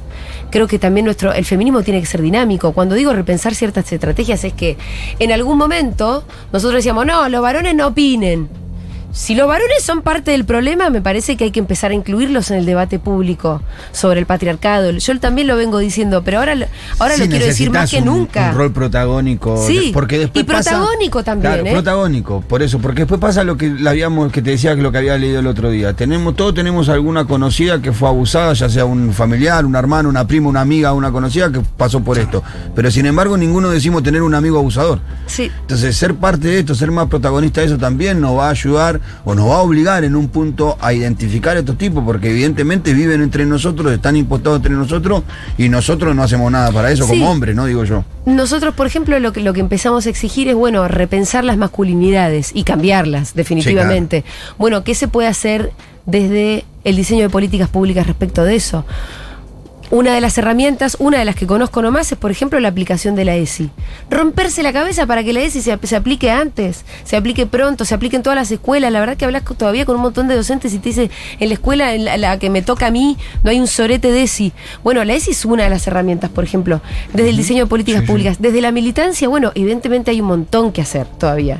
Creo 0.51 0.68
que 0.68 0.79
también 0.79 1.06
nuestro, 1.06 1.34
el 1.34 1.46
feminismo 1.46 1.84
tiene 1.84 2.00
que 2.00 2.06
ser 2.06 2.22
dinámico. 2.22 2.72
Cuando 2.72 2.96
digo 2.96 3.13
repensar 3.13 3.53
ciertas 3.56 3.91
estrategias 3.91 4.44
es 4.44 4.53
que 4.53 4.77
en 5.20 5.32
algún 5.32 5.58
momento 5.58 6.24
nosotros 6.53 6.77
decíamos, 6.79 7.06
no, 7.06 7.27
los 7.29 7.41
varones 7.41 7.75
no 7.75 7.88
opinen. 7.88 8.50
Si 9.12 9.34
los 9.34 9.48
varones 9.48 9.84
son 9.84 10.01
parte 10.04 10.32
del 10.32 10.46
problema, 10.46 10.89
me 10.92 11.01
parece 11.01 11.36
que 11.36 11.46
hay 11.46 11.51
que 11.51 11.60
empezar 11.60 11.89
a 11.89 11.94
incluirlos 11.96 12.51
en 12.51 12.58
el 12.60 12.66
debate 12.66 13.00
público 13.00 13.62
sobre 13.92 14.20
el 14.20 14.28
patriarcado. 14.28 14.92
Yo 14.92 15.20
también 15.20 15.48
lo 15.48 15.56
vengo 15.56 15.80
diciendo, 15.80 16.22
pero 16.24 16.38
ahora, 16.39 16.54
lo- 16.54 16.68
ahora 17.00 17.16
Sí, 17.16 17.22
lo 17.24 17.28
quiero 17.30 17.46
decir 17.48 17.72
más 17.72 17.89
que 17.89 17.98
un- 17.98 18.06
nunca. 18.06 18.51
Un 18.51 18.58
rol 18.58 18.72
protagónico. 18.72 19.66
Sí, 19.66 19.89
porque 19.94 20.20
después 20.20 20.44
y 20.44 20.46
protagónico 20.46 21.24
también, 21.24 21.54
Claro, 21.54 21.68
¿eh? 21.68 21.72
protagónico, 21.72 22.42
por 22.42 22.62
eso. 22.62 22.78
Porque 22.80 23.01
después 23.01 23.20
pasa 23.20 23.44
lo 23.44 23.58
que 23.58 23.74
habíamos, 23.88 24.32
que 24.32 24.44
te 24.44 24.51
decía 24.51 24.75
que 24.75 24.82
lo 24.84 24.92
que 24.92 25.00
había 25.00 25.18
leído 25.18 25.39
el 25.39 25.48
otro 25.48 25.72
día. 25.72 25.94
Tenemos, 25.94 26.36
todos 26.36 26.54
tenemos 26.54 26.88
alguna 26.88 27.25
conocida 27.25 27.82
que 27.82 27.92
fue 27.92 28.10
abusada, 28.10 28.54
ya 28.54 28.70
sea 28.70 28.86
un 28.86 29.12
familiar, 29.12 29.66
un 29.66 29.75
hermano, 29.75 30.08
una 30.10 30.28
prima, 30.28 30.50
una 30.50 30.62
amiga, 30.62 30.94
una 30.94 31.12
conocida 31.12 31.51
que 31.51 31.62
pasó 31.78 32.00
por 32.01 32.20
esto. 32.20 32.44
Pero 32.75 32.92
sin 32.92 33.08
embargo, 33.08 33.38
ninguno 33.38 33.70
decimos 33.72 34.04
tener 34.04 34.22
un 34.22 34.36
amigo 34.36 34.60
abusador. 34.60 35.00
Sí. 35.25 35.51
Entonces, 35.62 35.98
ser 35.98 36.13
parte 36.13 36.48
de 36.48 36.60
esto, 36.60 36.75
ser 36.75 36.92
más 36.92 37.08
protagonista 37.08 37.62
de 37.62 37.68
eso 37.68 37.78
también 37.80 38.22
nos 38.22 38.38
va 38.38 38.48
a 38.48 38.51
ayudar 38.51 38.99
o 39.25 39.36
nos 39.36 39.50
va 39.50 39.56
a 39.56 39.60
obligar 39.60 40.03
en 40.03 40.15
un 40.15 40.29
punto 40.29 40.77
a 40.82 40.94
identificar 40.94 41.56
a 41.58 41.60
estos 41.60 41.77
tipos, 41.77 42.03
porque 42.03 42.29
evidentemente 42.29 42.94
viven 42.94 43.22
entre 43.22 43.46
nosotros, 43.46 43.91
están 43.91 44.15
impostados 44.15 44.58
entre 44.58 44.74
nosotros 44.74 45.24
y 45.58 45.70
nosotros 45.70 46.15
no 46.15 46.24
hacemos 46.24 46.51
nada 46.51 46.72
para 46.72 46.91
eso 46.91 47.03
Sí. 47.03 47.10
como 47.12 47.32
hombres, 47.32 47.56
¿no? 47.56 47.65
Digo 47.65 47.84
yo. 47.84 48.03
Nosotros, 48.25 48.74
por 48.75 48.88
ejemplo, 48.88 49.20
lo 49.20 49.34
que, 49.34 49.41
lo 49.41 49.53
que 49.53 49.60
empezamos 49.60 50.06
a 50.06 50.10
exigir 50.10 50.48
es, 50.50 50.56
bueno, 50.56 50.88
repensar 50.88 51.44
las 51.44 51.58
masculinidades 51.58 52.51
y 52.53 52.63
cambiarlas, 52.63 53.34
definitivamente. 53.34 54.24
Bueno, 54.58 54.84
¿qué 54.84 54.96
se 54.96 55.08
puede 55.08 55.27
hacer 55.27 55.72
desde 56.06 56.65
el 56.84 56.96
diseño 56.96 57.24
de 57.24 57.29
políticas 57.29 57.70
públicas 57.70 58.06
respecto 58.08 58.44
de 58.44 58.56
eso? 58.56 58.86
Una 59.91 60.13
de 60.13 60.22
las 60.22 60.38
herramientas, 60.38 60.98
una 61.00 61.17
de 61.17 61.25
las 61.25 61.36
que 61.36 61.48
conozco 61.48 61.81
nomás, 61.81 62.12
es, 62.12 62.17
por 62.17 62.29
ejemplo, 62.29 62.60
la 62.60 62.67
aplicación 62.67 63.15
de 63.15 63.25
la 63.25 63.36
ESI. 63.36 63.72
Romperse 64.12 64.62
la 64.62 64.72
cabeza 64.72 65.08
para 65.08 65.24
que 65.24 65.34
la 65.34 65.41
ESI 65.41 65.62
se, 65.63 65.79
se 65.81 65.96
aplique 65.96 66.29
antes, 66.29 66.86
se 67.03 67.17
aplique 67.17 67.48
pronto, 67.48 67.86
se 67.86 67.96
aplique 67.96 68.15
en 68.15 68.22
todas 68.22 68.36
las 68.38 68.51
escuelas. 68.51 68.91
La 68.91 69.00
verdad 69.00 69.17
que 69.17 69.25
hablas 69.25 69.43
todavía 69.58 69.86
con 69.86 69.96
un 69.96 70.03
montón 70.03 70.27
de 70.27 70.36
docentes 70.36 70.75
y 70.75 70.79
te 70.79 70.89
dice, 70.89 71.10
en 71.39 71.48
la 71.50 71.53
escuela 71.55 71.96
en 71.96 72.05
la, 72.05 72.17
la 72.17 72.38
que 72.38 72.51
me 72.51 72.62
toca 72.62 72.86
a 72.88 72.91
mí, 72.91 73.17
no 73.43 73.50
hay 73.50 73.60
un 73.60 73.65
sorete 73.67 74.12
de 74.12 74.22
ESI. 74.24 74.53
Bueno, 74.84 75.03
la 75.03 75.13
ESI 75.15 75.31
es 75.31 75.43
una 75.46 75.63
de 75.63 75.72
las 75.72 75.88
herramientas, 75.88 76.29
por 76.29 76.43
ejemplo, 76.43 76.81
desde 77.13 77.31
el 77.31 77.38
diseño 77.38 77.63
de 77.63 77.69
políticas 77.69 78.01
Sí, 78.01 78.05
sí. 78.05 78.12
públicas. 78.12 78.38
Desde 78.39 78.62
la 78.62 78.72
militancia, 78.72 79.27
bueno, 79.27 79.51
evidentemente 79.55 80.12
hay 80.12 80.22
un 80.22 80.27
montón 80.27 80.72
que 80.72 80.81
hacer 80.81 81.08
todavía. 81.08 81.58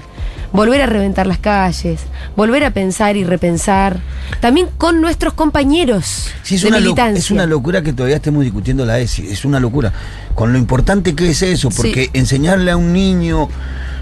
Volver 0.52 0.82
a 0.82 0.88
reventar 0.88 1.28
las 1.28 1.38
calles, 1.38 2.02
volver 2.36 2.64
a 2.64 2.72
pensar 2.72 3.16
y 3.16 3.24
repensar, 3.24 4.00
también 4.42 4.68
con 4.78 5.00
nuestros 5.00 5.34
compañeros 5.34 6.30
Sí, 6.42 6.56
es 6.56 6.62
de 6.64 6.70
una, 6.70 6.80
militancia. 6.80 7.20
es 7.20 7.30
una 7.32 7.46
locura 7.46 7.82
que 7.84 7.94
todavía 7.94 8.16
estemos 8.16 8.44
discutiendo 8.44 8.84
la 8.86 9.00
ESI, 9.00 9.28
es 9.28 9.46
una 9.46 9.60
locura. 9.60 9.94
Con 10.34 10.52
lo 10.52 10.58
importante 10.58 11.14
que 11.14 11.30
es 11.30 11.42
eso, 11.44 11.70
porque 11.70 12.06
Sí. 12.06 12.10
enseñarle 12.14 12.72
a 12.72 12.78
un 12.78 12.94
niño 12.94 13.48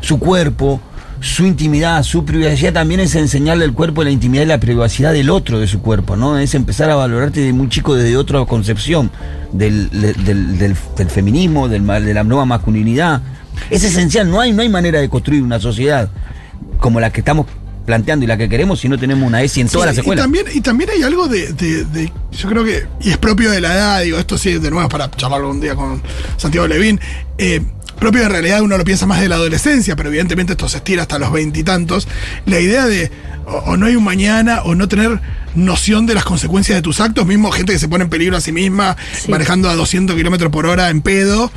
su 0.01 0.19
cuerpo, 0.19 0.79
su 1.19 1.45
intimidad, 1.45 2.03
su 2.03 2.23
privacidad, 2.23 2.71
también 2.73 2.99
es 3.01 3.15
enseñarle 3.15 3.65
el 3.65 3.73
cuerpo, 3.73 4.03
la 4.03 4.11
intimidad 4.11 4.43
y 4.43 4.47
la 4.47 4.59
privacidad 4.59 5.11
del 5.13 5.29
otro, 5.31 5.59
de 5.59 5.67
su 5.67 5.81
cuerpo, 5.81 6.15
¿no? 6.15 6.37
Es 6.37 6.53
empezar 6.55 6.89
a 6.91 6.95
valorarte 6.95 7.39
de 7.41 7.51
muy 7.53 7.67
chico 7.69 7.95
desde 7.95 8.15
otra 8.15 8.45
concepción 8.45 9.09
del, 9.51 9.89
del, 9.89 10.23
del- 10.23 10.57
del- 10.95 11.09
feminismo, 11.09 11.67
de 11.67 11.79
la 12.13 12.23
nueva 12.23 12.45
masculinidad. 12.45 13.21
Es 13.71 13.83
esencial, 13.83 14.29
no 14.29 14.39
hay, 14.39 14.53
no 14.53 14.61
hay 14.61 14.69
manera 14.69 14.99
de 15.01 15.09
construir 15.09 15.41
una 15.41 15.59
sociedad 15.59 16.09
como 16.79 16.99
la 16.99 17.11
que 17.11 17.21
estamos 17.21 17.45
planteando 17.85 18.25
y 18.25 18.27
la 18.27 18.37
que 18.37 18.49
queremos 18.49 18.79
si 18.81 18.89
no 18.89 18.97
tenemos 18.97 19.25
una 19.25 19.41
ESI 19.41 19.61
en 19.61 19.69
todas 19.69 19.83
Sí, 19.83 19.87
las 19.87 19.97
y 19.97 19.99
escuelas. 20.01 20.23
también, 20.25 20.45
y 20.53 20.59
también 20.61 20.89
hay 20.89 21.03
algo 21.03 21.27
de, 21.29 21.53
de- 21.53 21.85
de- 21.85 22.11
Yo 22.31 22.49
creo 22.49 22.63
que. 22.65 22.85
Y 23.01 23.09
es 23.11 23.17
propio 23.17 23.49
de 23.49 23.61
la 23.61 23.73
edad, 23.73 24.01
digo, 24.01 24.17
esto 24.19 24.37
sí, 24.37 24.59
de 24.59 24.69
nuevo, 24.69 24.89
para 24.89 25.09
charlar 25.11 25.39
algún 25.39 25.61
día 25.61 25.73
con 25.75 26.01
Santiago 26.35 26.67
Levín. 26.67 26.99
eh, 27.37 27.61
propio 27.99 28.21
de 28.23 28.29
realidad, 28.29 28.61
uno 28.61 28.77
lo 28.77 28.83
piensa 28.83 29.05
más 29.05 29.19
de 29.21 29.29
la 29.29 29.35
adolescencia, 29.35 29.95
pero 29.95 30.09
evidentemente 30.09 30.53
esto 30.53 30.69
se 30.69 30.77
estira 30.77 31.03
hasta 31.03 31.19
los 31.19 31.31
veintitantos. 31.31 32.07
La 32.45 32.59
idea 32.59 32.85
de. 32.85 33.11
O, 33.45 33.71
o 33.71 33.77
no 33.77 33.85
hay 33.85 33.95
un 33.95 34.03
mañana, 34.03 34.61
o 34.63 34.75
no 34.75 34.87
tener 34.89 35.21
noción 35.55 36.05
de 36.05 36.13
las 36.13 36.25
consecuencias 36.25 36.75
de 36.77 36.81
tus 36.81 36.99
actos, 36.99 37.25
mismo 37.25 37.49
gente 37.51 37.71
que 37.73 37.79
se 37.79 37.87
pone 37.87 38.03
en 38.03 38.09
peligro 38.09 38.35
a 38.35 38.41
sí 38.41 38.51
misma, 38.51 38.97
Sí. 39.17 39.31
manejando 39.31 39.69
a 39.69 39.75
200 39.75 40.15
kilómetros 40.17 40.51
por 40.51 40.65
hora 40.65 40.89
en 40.89 41.01
pedo. 41.01 41.49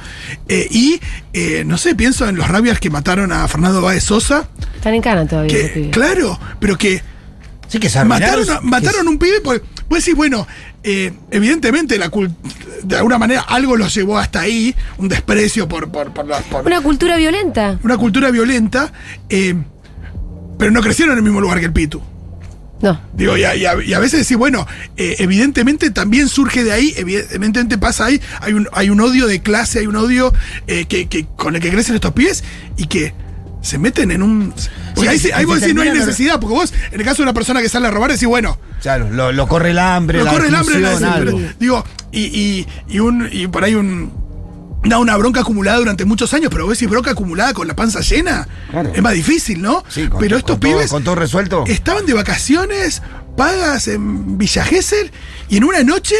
eh, 0.48 0.68
y, 0.70 1.00
eh, 1.32 1.64
no 1.66 1.76
sé, 1.78 1.94
pienso 1.96 2.28
en 2.28 2.36
los 2.36 2.46
rabias 2.48 2.78
que 2.78 2.90
mataron 2.90 3.32
a 3.32 3.46
Fernando 3.48 3.82
Báez 3.82 4.04
Sosa, 4.04 4.48
Están 4.76 4.94
en 4.94 5.02
cana 5.02 5.26
todavía. 5.26 5.52
ese 5.56 5.66
que, 5.72 5.80
pibe. 5.80 5.90
claro, 5.90 6.38
pero 6.60 6.78
que 6.78 7.02
Sí, 7.68 7.78
que 7.78 7.88
se 7.88 8.04
mataron, 8.04 8.48
a, 8.50 8.60
mataron 8.62 9.06
un 9.06 9.16
pibe 9.18 9.40
porque 9.44 9.64
vos 9.90 9.98
decís, 9.98 10.14
bueno, 10.14 10.46
eh, 10.82 11.12
evidentemente 11.30 11.98
la 11.98 12.10
de 12.84 12.96
alguna 12.96 13.18
manera 13.18 13.42
algo 13.42 13.76
los 13.76 13.92
llevó 13.94 14.16
hasta 14.18 14.40
ahí, 14.40 14.74
un 14.96 15.08
desprecio 15.08 15.68
por, 15.68 15.90
por, 15.90 16.12
por 16.14 16.26
la- 16.26 16.38
por 16.40 16.64
Una 16.64 16.80
cultura 16.80 17.16
violenta. 17.18 17.78
una 17.82 17.98
cultura 17.98 18.30
violenta, 18.30 18.92
eh, 19.28 19.54
pero 20.58 20.70
no 20.70 20.80
crecieron 20.80 21.12
en 21.12 21.18
el 21.18 21.24
mismo 21.24 21.40
lugar 21.40 21.58
que 21.58 21.66
el 21.66 21.72
Pitu. 21.72 22.00
No. 22.80 22.98
Digo, 23.12 23.36
y 23.36 23.44
a, 23.44 23.54
y 23.56 23.66
a- 23.66 23.82
y 23.84 23.92
a 23.92 23.98
veces 23.98 24.20
decís, 24.20 24.38
bueno, 24.38 24.66
eh, 24.96 25.16
evidentemente 25.18 25.90
también 25.90 26.28
surge 26.28 26.64
de 26.64 26.72
ahí, 26.72 26.94
evidentemente 26.96 27.76
pasa 27.76 28.06
ahí, 28.06 28.20
hay 28.40 28.54
un, 28.54 28.68
hay 28.72 28.88
un 28.88 29.00
odio 29.00 29.26
de 29.26 29.42
clase, 29.42 29.80
hay 29.80 29.86
un 29.86 29.96
odio 29.96 30.32
que, 30.66 30.84
que- 30.86 31.26
con 31.36 31.56
el 31.56 31.60
que 31.60 31.70
crecen 31.70 31.96
estos 31.96 32.12
pies 32.12 32.42
y 32.78 32.86
que 32.86 33.12
se 33.62 33.78
meten 33.78 34.10
en 34.10 34.22
un... 34.22 34.54
Porque 34.94 35.18
Sí, 35.18 35.30
ahí, 35.32 35.44
vos 35.44 35.60
decís, 35.60 35.74
no 35.74 35.82
hay 35.82 35.90
necesidad, 35.90 36.40
porque 36.40 36.54
vos, 36.54 36.72
en 36.92 36.98
el 37.00 37.04
caso 37.06 37.18
de 37.18 37.24
una 37.24 37.34
persona 37.34 37.60
que 37.60 37.68
sale 37.68 37.86
a 37.86 37.90
robar, 37.90 38.10
decís, 38.12 38.26
bueno, 38.28 38.58
Claro, 38.82 39.10
lo, 39.10 39.32
lo 39.32 39.46
corre 39.46 39.70
el 39.72 39.78
hambre, 39.78 40.18
lo 40.18 40.24
la 40.24 40.30
corre 40.32 40.48
el 40.48 40.54
hambre, 40.54 40.80
la 40.80 41.14
pero, 41.18 41.38
digo, 41.58 41.84
y, 42.12 42.20
y, 42.24 42.66
y, 42.88 42.98
un, 43.00 43.28
y 43.30 43.46
por 43.46 43.62
ahí 43.64 43.74
un, 43.74 44.10
una, 44.84 44.98
una 44.98 45.16
bronca 45.18 45.40
acumulada 45.40 45.78
durante 45.78 46.04
muchos 46.06 46.32
años, 46.32 46.48
pero 46.50 46.64
vos 46.66 46.78
decís 46.78 46.88
bronca 46.90 47.10
acumulada 47.10 47.52
con 47.52 47.68
la 47.68 47.76
panza 47.76 48.00
llena, 48.00 48.48
Claro. 48.70 48.90
es 48.94 49.02
más 49.02 49.12
difícil, 49.12 49.60
¿no? 49.60 49.84
Sí, 49.88 50.08
con 50.08 50.18
pero 50.20 50.36
to- 50.36 50.38
estos 50.38 50.50
con 50.56 50.60
todo- 50.60 50.70
pibes 50.78 50.90
con 50.90 51.04
todo 51.04 51.14
resuelto. 51.14 51.64
estaban 51.66 52.06
de 52.06 52.14
vacaciones, 52.14 53.02
pagas 53.36 53.88
en 53.88 54.38
Villa 54.38 54.64
Gesell, 54.64 55.10
y 55.50 55.58
en 55.58 55.64
una 55.64 55.82
noche 55.84 56.14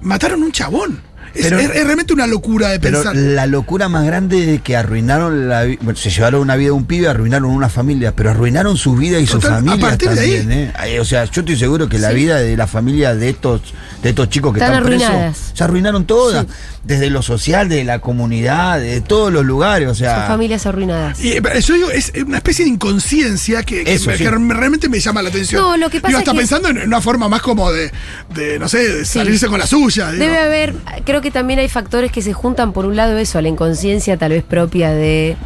mataron 0.00 0.42
un 0.42 0.52
chabón. 0.52 1.00
Es, 1.34 1.42
Pero- 1.44 1.58
es- 1.60 1.70
es 1.70 1.84
realmente 1.84 2.12
una 2.12 2.26
locura 2.26 2.68
de 2.70 2.80
Pero 2.80 2.98
pensar. 3.02 3.14
la 3.16 3.46
locura 3.46 3.88
más 3.88 4.04
grande 4.04 4.54
es 4.56 4.62
que 4.62 4.76
arruinaron 4.76 5.48
la 5.48 5.64
bueno, 5.80 5.96
se 5.96 6.10
llevaron 6.10 6.40
una 6.40 6.56
vida 6.56 6.68
de 6.68 6.72
un 6.72 6.84
pibe, 6.86 7.08
arruinaron 7.08 7.50
una 7.50 7.68
familia, 7.68 8.12
pero 8.16 8.30
arruinaron 8.30 8.76
su 8.76 8.94
vida 8.96 9.18
y 9.20 9.26
su 9.26 9.36
a 9.38 9.40
familia 9.40 9.88
partir 9.88 10.10
de 10.10 10.20
ahí. 10.20 10.38
también, 10.38 10.72
¿eh? 10.84 11.00
O 11.00 11.04
sea, 11.04 11.24
yo 11.26 11.40
estoy 11.42 11.56
seguro 11.56 11.88
que 11.88 11.98
la 11.98 12.10
vida 12.10 12.38
de 12.38 12.56
la 12.56 12.66
familia 12.66 13.14
de 13.14 13.28
estos, 13.30 13.60
de 14.02 14.08
estos 14.10 14.28
chicos 14.28 14.52
que 14.52 14.58
Están 14.60 14.72
están, 14.74 14.86
arruinadas. 14.86 15.36
presos, 15.36 15.52
se 15.58 15.64
arruinaron 15.64 16.04
todas, 16.04 16.46
desde 16.82 17.10
lo 17.10 17.20
social, 17.22 17.68
de 17.68 17.84
la 17.84 17.98
comunidad, 17.98 18.80
de 18.80 19.00
todos 19.02 19.30
los 19.32 19.44
lugares, 19.44 19.86
o 19.86 19.94
Son 19.94 19.98
sea, 20.06 20.26
familias 20.26 20.64
arruinadas. 20.64 21.22
Y, 21.22 21.32
eh, 21.32 21.42
yo 21.60 21.74
digo, 21.74 21.90
es 21.90 22.10
una 22.26 22.38
especie 22.38 22.64
de 22.64 22.70
inconsciencia 22.70 23.62
que, 23.62 23.84
que 23.84 23.92
Eso, 23.94 24.10
me- 24.10 24.16
sí. 24.16 24.24
que 24.24 24.30
realmente 24.30 24.88
me 24.88 24.98
llama 24.98 25.20
la 25.20 25.28
atención. 25.28 25.60
No, 25.60 25.76
lo 25.76 25.90
que 25.90 26.00
pasa 26.00 26.08
Digo, 26.08 26.18
hasta 26.20 26.30
es 26.30 26.34
que- 26.34 26.40
pensando 26.40 26.68
en 26.70 26.78
una 26.86 27.00
forma 27.02 27.28
más 27.28 27.42
como 27.42 27.70
de, 27.70 27.90
de, 28.34 28.58
no 28.58 28.68
sé, 28.68 28.78
de 28.88 29.04
Sí. 29.04 29.18
salirse 29.18 29.46
con 29.48 29.58
la 29.58 29.66
suya. 29.66 30.10
digo. 30.10 30.24
Debe 30.24 30.38
haber, 30.38 30.74
creo 31.04 31.20
que 31.20 31.30
también 31.30 31.58
hay 31.58 31.68
factores 31.68 32.10
que 32.10 32.22
se 32.22 32.32
juntan, 32.32 32.72
por 32.72 32.86
un 32.86 32.96
lado 32.96 33.18
eso, 33.18 33.38
a 33.38 33.42
la 33.42 33.48
inconsciencia 33.48 34.16
tal 34.16 34.32
vez 34.32 34.42
propia 34.42 34.90
de 34.90 35.36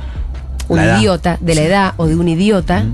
un 0.68 0.78
idiota, 0.82 1.36
de 1.40 1.54
la 1.56 1.62
edad 1.62 1.94
o 1.96 2.06
de 2.06 2.14
un 2.16 2.28
idiota, 2.28 2.84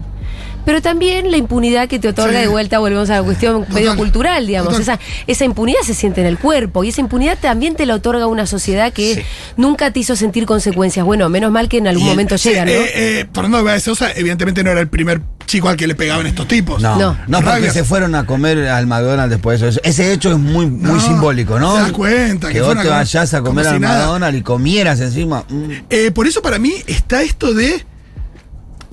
pero 0.64 0.80
también 0.82 1.30
la 1.30 1.36
impunidad 1.36 1.88
que 1.88 1.98
te 1.98 2.08
otorga 2.08 2.34
Sí. 2.38 2.42
de 2.42 2.48
vuelta, 2.48 2.78
volvemos 2.78 3.10
a 3.10 3.16
la 3.16 3.22
cuestión 3.22 3.60
Total. 3.60 3.74
medio 3.74 3.96
cultural, 3.96 4.46
digamos. 4.46 4.74
Total. 4.76 4.82
Esa, 4.82 4.98
esa 5.26 5.44
impunidad 5.44 5.80
se 5.84 5.94
siente 5.94 6.20
en 6.20 6.26
el 6.26 6.38
cuerpo 6.38 6.84
y 6.84 6.88
esa 6.88 7.00
impunidad 7.00 7.38
también 7.40 7.74
te 7.76 7.86
la 7.86 7.94
otorga 7.94 8.26
una 8.26 8.46
sociedad 8.46 8.92
que 8.92 9.14
Sí. 9.16 9.22
nunca 9.56 9.90
te 9.92 10.00
hizo 10.00 10.16
sentir 10.16 10.46
consecuencias. 10.46 11.04
Bueno, 11.04 11.28
menos 11.28 11.50
mal 11.52 11.68
que 11.68 11.78
en 11.78 11.86
algún 11.88 12.04
Y 12.04 12.08
el- 12.08 12.12
momento 12.14 12.36
llega, 12.36 12.64
¿no? 12.64 12.70
Eh, 12.70 12.90
eh, 12.94 13.26
Fernando 13.32 13.62
Báez 13.64 13.82
Sosa, 13.84 14.10
evidentemente 14.14 14.62
no 14.64 14.70
era 14.70 14.80
el 14.80 14.88
primer 14.88 15.20
chico 15.46 15.68
al 15.68 15.76
que 15.76 15.88
le 15.88 15.96
pegaban 15.96 16.26
estos 16.26 16.46
tipos. 16.46 16.80
No, 16.80 16.96
No. 16.96 17.16
no, 17.26 17.40
porque 17.42 17.70
se 17.72 17.82
fueron 17.82 18.14
a 18.14 18.24
comer 18.24 18.68
al 18.68 18.86
McDonald's 18.86 19.30
después 19.30 19.60
de 19.60 19.70
eso. 19.70 19.80
Ese 19.82 20.12
hecho 20.12 20.30
es 20.30 20.38
muy, 20.38 20.66
muy 20.66 20.92
No, 20.92 21.00
simbólico, 21.00 21.58
¿no? 21.58 21.74
te 21.74 21.80
das 21.80 21.92
cuenta 21.92 22.48
que 22.48 22.54
que 22.54 22.60
vos 22.60 22.80
te 22.80 22.88
vayas 22.88 23.34
a 23.34 23.40
comer 23.42 23.66
al. 23.66 23.80
McDonald's 23.80 24.38
y 24.38 24.42
comieras 24.42 25.00
encima. 25.00 25.44
mm. 25.48 25.70
Eh, 25.90 26.10
por 26.12 26.28
eso 26.28 26.40
para 26.40 26.58
mí 26.60 26.72
está 26.86 27.22
esto 27.22 27.52
de. 27.52 27.84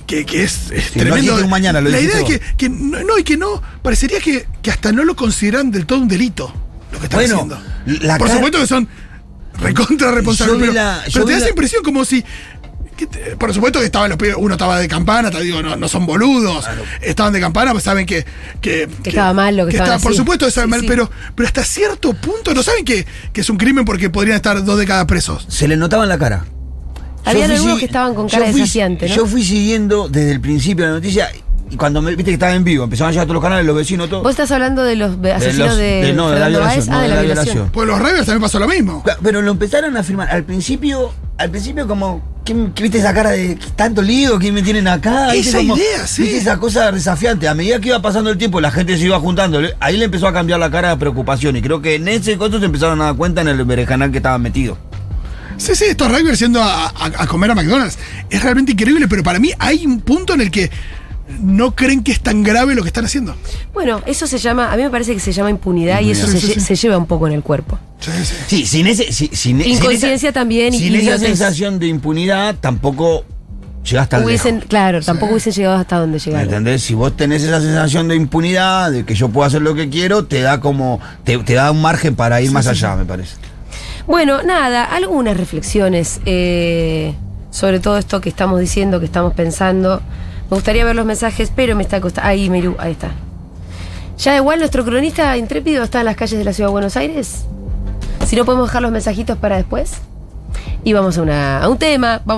Que, 0.07 0.25
que 0.25 0.43
es, 0.43 0.71
es 0.71 0.85
Sí, 0.85 0.91
no 0.95 1.01
tremendo. 1.01 1.17
dijiste 1.21 1.43
un 1.43 1.49
mañana, 1.49 1.81
lo 1.81 1.89
la 1.89 1.99
idea 1.99 2.17
dijiste 2.19 2.35
es 2.35 2.55
que, 2.55 2.55
que 2.55 2.69
no, 2.69 3.03
no, 3.03 3.17
y 3.19 3.23
que 3.23 3.35
no, 3.37 3.61
parecería 3.83 4.19
que, 4.21 4.47
que 4.61 4.71
hasta 4.71 4.91
no 4.93 5.03
lo 5.03 5.15
consideran 5.17 5.69
del 5.69 5.85
todo 5.85 5.99
un 5.99 6.07
delito 6.07 6.53
lo 6.93 6.99
que 6.99 7.05
están 7.07 7.19
Bueno, 7.19 7.35
haciendo. 7.35 7.59
la 8.07 8.17
Por 8.17 8.29
supuesto 8.29 8.57
que 8.59 8.67
son 8.67 8.87
recontra 9.59 10.11
responsables, 10.11 10.57
pero, 10.59 10.71
la- 10.73 11.03
yo 11.07 11.11
pero 11.13 11.25
te 11.25 11.31
da 11.33 11.37
esa 11.37 11.45
la- 11.47 11.49
impresión 11.51 11.83
como 11.83 12.05
si. 12.05 12.23
que 12.95 13.05
por 13.37 13.53
supuesto 13.53 13.79
que 13.79 13.85
estaban 13.85 14.09
los 14.09 14.17
pibes, 14.17 14.35
uno 14.37 14.53
estaba 14.53 14.79
de 14.79 14.87
campana, 14.87 15.29
te 15.29 15.41
digo, 15.41 15.61
no, 15.61 15.75
no 15.75 15.87
son 15.89 16.05
boludos. 16.05 16.65
Estaban 17.01 17.33
de 17.33 17.39
campana, 17.41 17.71
pues 17.73 17.83
saben 17.83 18.05
que. 18.05 18.25
Que, 18.61 18.87
estaba 19.03 19.33
mal 19.33 19.57
lo 19.57 19.65
que 19.65 19.71
estaban 19.73 19.95
está- 19.97 20.03
Por 20.03 20.15
supuesto 20.15 20.45
que 20.45 20.49
estaban 20.49 20.69
Sí, 20.69 20.71
mal, 20.71 20.81
sí. 20.81 20.87
pero, 20.87 21.11
pero 21.35 21.47
hasta 21.47 21.63
cierto 21.65 22.13
punto 22.13 22.53
no 22.53 22.63
saben 22.63 22.85
que, 22.85 23.05
que 23.33 23.41
es 23.41 23.49
un 23.49 23.57
crimen 23.57 23.83
porque 23.83 24.09
podrían 24.09 24.37
estar 24.37 24.63
dos 24.63 24.79
décadas 24.79 25.05
presos. 25.05 25.45
Se 25.49 25.67
le 25.67 25.75
notaba 25.75 26.03
en 26.03 26.09
la 26.09 26.17
cara. 26.17 26.45
Habían 27.29 27.51
algunos 27.51 27.73
si- 27.75 27.79
que 27.79 27.85
estaban 27.85 28.13
con 28.15 28.27
yo 28.27 28.37
cara 28.39 28.51
fui- 28.51 28.61
desafiante, 28.61 29.09
¿no? 29.09 29.15
Yo 29.15 29.25
fui 29.25 29.43
siguiendo 29.43 30.07
desde 30.09 30.31
el 30.31 30.41
principio 30.41 30.85
la 30.85 30.91
noticia 30.93 31.29
y 31.69 31.75
cuando 31.75 32.01
me 32.01 32.11
viste 32.11 32.25
que 32.25 32.33
estaba 32.33 32.53
en 32.55 32.63
vivo, 32.63 32.85
empezaron 32.85 33.09
a 33.09 33.11
llegar 33.11 33.25
todos 33.25 33.35
los 33.35 33.43
canales, 33.43 33.65
los 33.65 33.75
vecinos, 33.75 34.09
todo. 34.09 34.21
Vos 34.23 34.31
estás 34.31 34.49
hablando 34.51 34.83
de 34.83 34.95
los 34.95 35.21
de 35.21 35.33
asesinos 35.33 35.67
los- 35.69 35.77
de, 35.77 35.83
de- 36.05 36.13
no, 36.13 36.29
de 36.29 36.39
la 36.39 36.47
violación. 36.49 36.95
Ah, 36.95 37.01
de 37.01 37.07
la 37.09 37.21
violación. 37.21 37.69
Pues 37.73 37.87
los 37.87 37.99
Ravens 37.99 38.25
también 38.25 38.41
pasó 38.41 38.59
lo 38.59 38.67
mismo. 38.67 39.03
Claro, 39.03 39.19
Pero 39.23 39.41
lo 39.41 39.51
empezaron 39.51 39.97
a 39.97 39.99
afirmar. 39.99 40.29
Al 40.29 40.43
principio, 40.43 41.11
al 41.37 41.49
principio 41.51 41.85
como, 41.85 42.21
¿qué, 42.45 42.55
qué 42.73 42.83
viste 42.83 42.99
esa 42.99 43.13
cara 43.13 43.31
de 43.31 43.57
tanto 43.75 44.01
lío? 44.01 44.39
¿Quién 44.39 44.53
me 44.53 44.63
tienen 44.63 44.87
acá? 44.87 45.33
¿Viste 45.33 45.49
Esa 45.49 45.57
como- 45.57 45.75
idea, 45.75 46.07
sí. 46.07 46.21
¿Viste 46.21 46.37
esa 46.37 46.57
cosa 46.57 46.89
desafiante? 46.93 47.49
A 47.49 47.53
medida 47.53 47.79
que 47.81 47.89
iba 47.89 48.01
pasando 48.01 48.29
el 48.29 48.37
tiempo, 48.37 48.61
la 48.61 48.71
gente 48.71 48.97
se 48.97 49.03
iba 49.05 49.19
juntando. 49.19 49.59
Ahí 49.81 49.97
le 49.97 50.05
empezó 50.05 50.27
a 50.27 50.31
cambiar 50.33 50.59
la 50.61 50.71
cara 50.71 50.91
de 50.91 50.97
preocupación. 50.97 51.57
Y 51.57 51.61
creo 51.61 51.81
que 51.81 51.95
en 51.95 52.07
ese 52.07 52.37
costo 52.37 52.59
se 52.59 52.65
empezaron 52.65 53.01
a 53.01 53.05
dar 53.07 53.15
cuenta 53.17 53.41
en 53.41 53.49
el 53.49 53.61
berejanal 53.65 54.09
que 54.11 54.17
estaban 54.17 54.41
metidos. 54.41 54.77
Sí, 55.57 55.75
sí, 55.75 55.85
estos 55.85 56.11
Ravens 56.11 56.39
yendo 56.39 56.61
a, 56.61 56.87
a- 56.87 56.93
a 57.23 57.27
comer 57.27 57.51
a 57.51 57.55
McDonald's. 57.55 57.97
Es 58.29 58.41
realmente 58.43 58.71
increíble, 58.73 59.07
pero 59.07 59.23
para 59.23 59.39
mí 59.39 59.51
hay 59.59 59.85
un 59.85 60.01
punto 60.01 60.33
en 60.33 60.41
el 60.41 60.51
que 60.51 60.69
no 61.41 61.75
creen 61.75 62.03
que 62.03 62.11
es 62.13 62.21
tan 62.21 62.41
grave 62.43 62.73
lo 62.75 62.83
que 62.83 62.87
están 62.87 63.05
haciendo. 63.05 63.35
Bueno, 63.73 64.01
eso 64.05 64.27
se 64.27 64.37
llama, 64.37 64.71
a 64.71 64.77
mí 64.77 64.83
me 64.83 64.89
parece 64.89 65.13
que 65.13 65.19
se 65.19 65.33
llama 65.33 65.49
impunidad, 65.49 65.99
y 66.01 66.11
eso 66.11 66.25
Sí, 66.27 66.33
se, 66.33 66.39
sí, 66.39 66.47
lle- 66.47 66.53
sí. 66.55 66.59
se 66.61 66.75
lleva 66.75 66.97
un 66.97 67.05
poco 67.05 67.27
en 67.27 67.33
el 67.33 67.43
cuerpo. 67.43 67.77
Sí, 67.99 68.11
sí. 68.23 68.33
Sí, 68.47 68.65
sin 68.65 68.87
ese. 68.87 69.11
si- 69.11 69.27
sin, 69.33 69.61
sin 69.61 69.61
Inconsciencia 69.61 70.29
esa- 70.29 70.31
también 70.33 70.73
y 70.73 70.77
Sin 70.79 70.95
esa 70.95 71.17
sensación 71.17 71.79
de 71.79 71.87
impunidad, 71.87 72.55
tampoco 72.61 73.25
llegaste 73.83 74.17
Hubiesen, 74.23 74.59
claro, 74.61 75.01
tampoco 75.01 75.31
hubiesen 75.33 75.53
llegado 75.53 75.75
hasta 75.77 75.97
donde 75.97 76.17
¿Me 76.17 76.23
llegaron. 76.23 76.47
entendés? 76.47 76.83
Si 76.83 76.93
vos 76.93 77.15
tenés 77.17 77.43
esa 77.43 77.59
sensación 77.61 78.07
de 78.07 78.15
impunidad, 78.15 78.91
de 78.91 79.03
que 79.05 79.15
yo 79.15 79.29
puedo 79.29 79.45
hacer 79.47 79.61
lo 79.61 79.73
que 79.75 79.89
quiero, 79.89 80.25
te 80.25 80.41
da 80.41 80.59
como. 80.59 80.99
te, 81.23 81.37
te 81.39 81.53
da 81.55 81.71
un 81.71 81.81
margen 81.81 82.15
para 82.15 82.39
ir 82.41 82.51
más 82.51 82.67
allá, 82.67 82.95
me 82.95 83.05
parece. 83.05 83.35
Bueno, 84.07 84.41
nada, 84.41 84.85
algunas 84.85 85.35
reflexiones 85.35 86.21
eh, 86.25 87.13
sobre 87.51 87.81
todo 87.81 87.97
esto 87.97 88.21
que 88.21 88.29
estamos 88.29 88.59
diciendo, 88.59 88.99
que 88.99 89.05
estamos 89.05 89.33
pensando. 89.33 90.01
Me 90.49 90.55
gustaría 90.55 90.85
ver 90.85 90.95
los 90.95 91.05
mensajes, 91.05 91.51
pero 91.53 91.75
me 91.75 91.83
está 91.83 91.99
costando. 91.99 92.29
Ahí, 92.29 92.49
Miru, 92.49 92.75
ahí 92.79 92.93
está. 92.93 93.11
Ya 94.17 94.35
igual 94.37 94.59
nuestro 94.59 94.85
cronista 94.85 95.35
intrépido 95.37 95.83
está 95.83 95.99
en 95.99 96.05
las 96.05 96.15
calles 96.15 96.39
de 96.39 96.45
la 96.45 96.53
ciudad 96.53 96.69
de 96.69 96.71
Buenos 96.71 96.95
Aires. 96.95 97.45
Si 98.25 98.35
no 98.35 98.45
podemos 98.45 98.67
dejar 98.67 98.81
los 98.81 98.91
mensajitos 98.91 99.37
para 99.37 99.57
después. 99.57 99.97
Y 100.83 100.93
vamos 100.93 101.17
a, 101.17 101.63
a 101.63 101.67
un 101.67 101.77
tema. 101.77 102.21
Vamos 102.23 102.35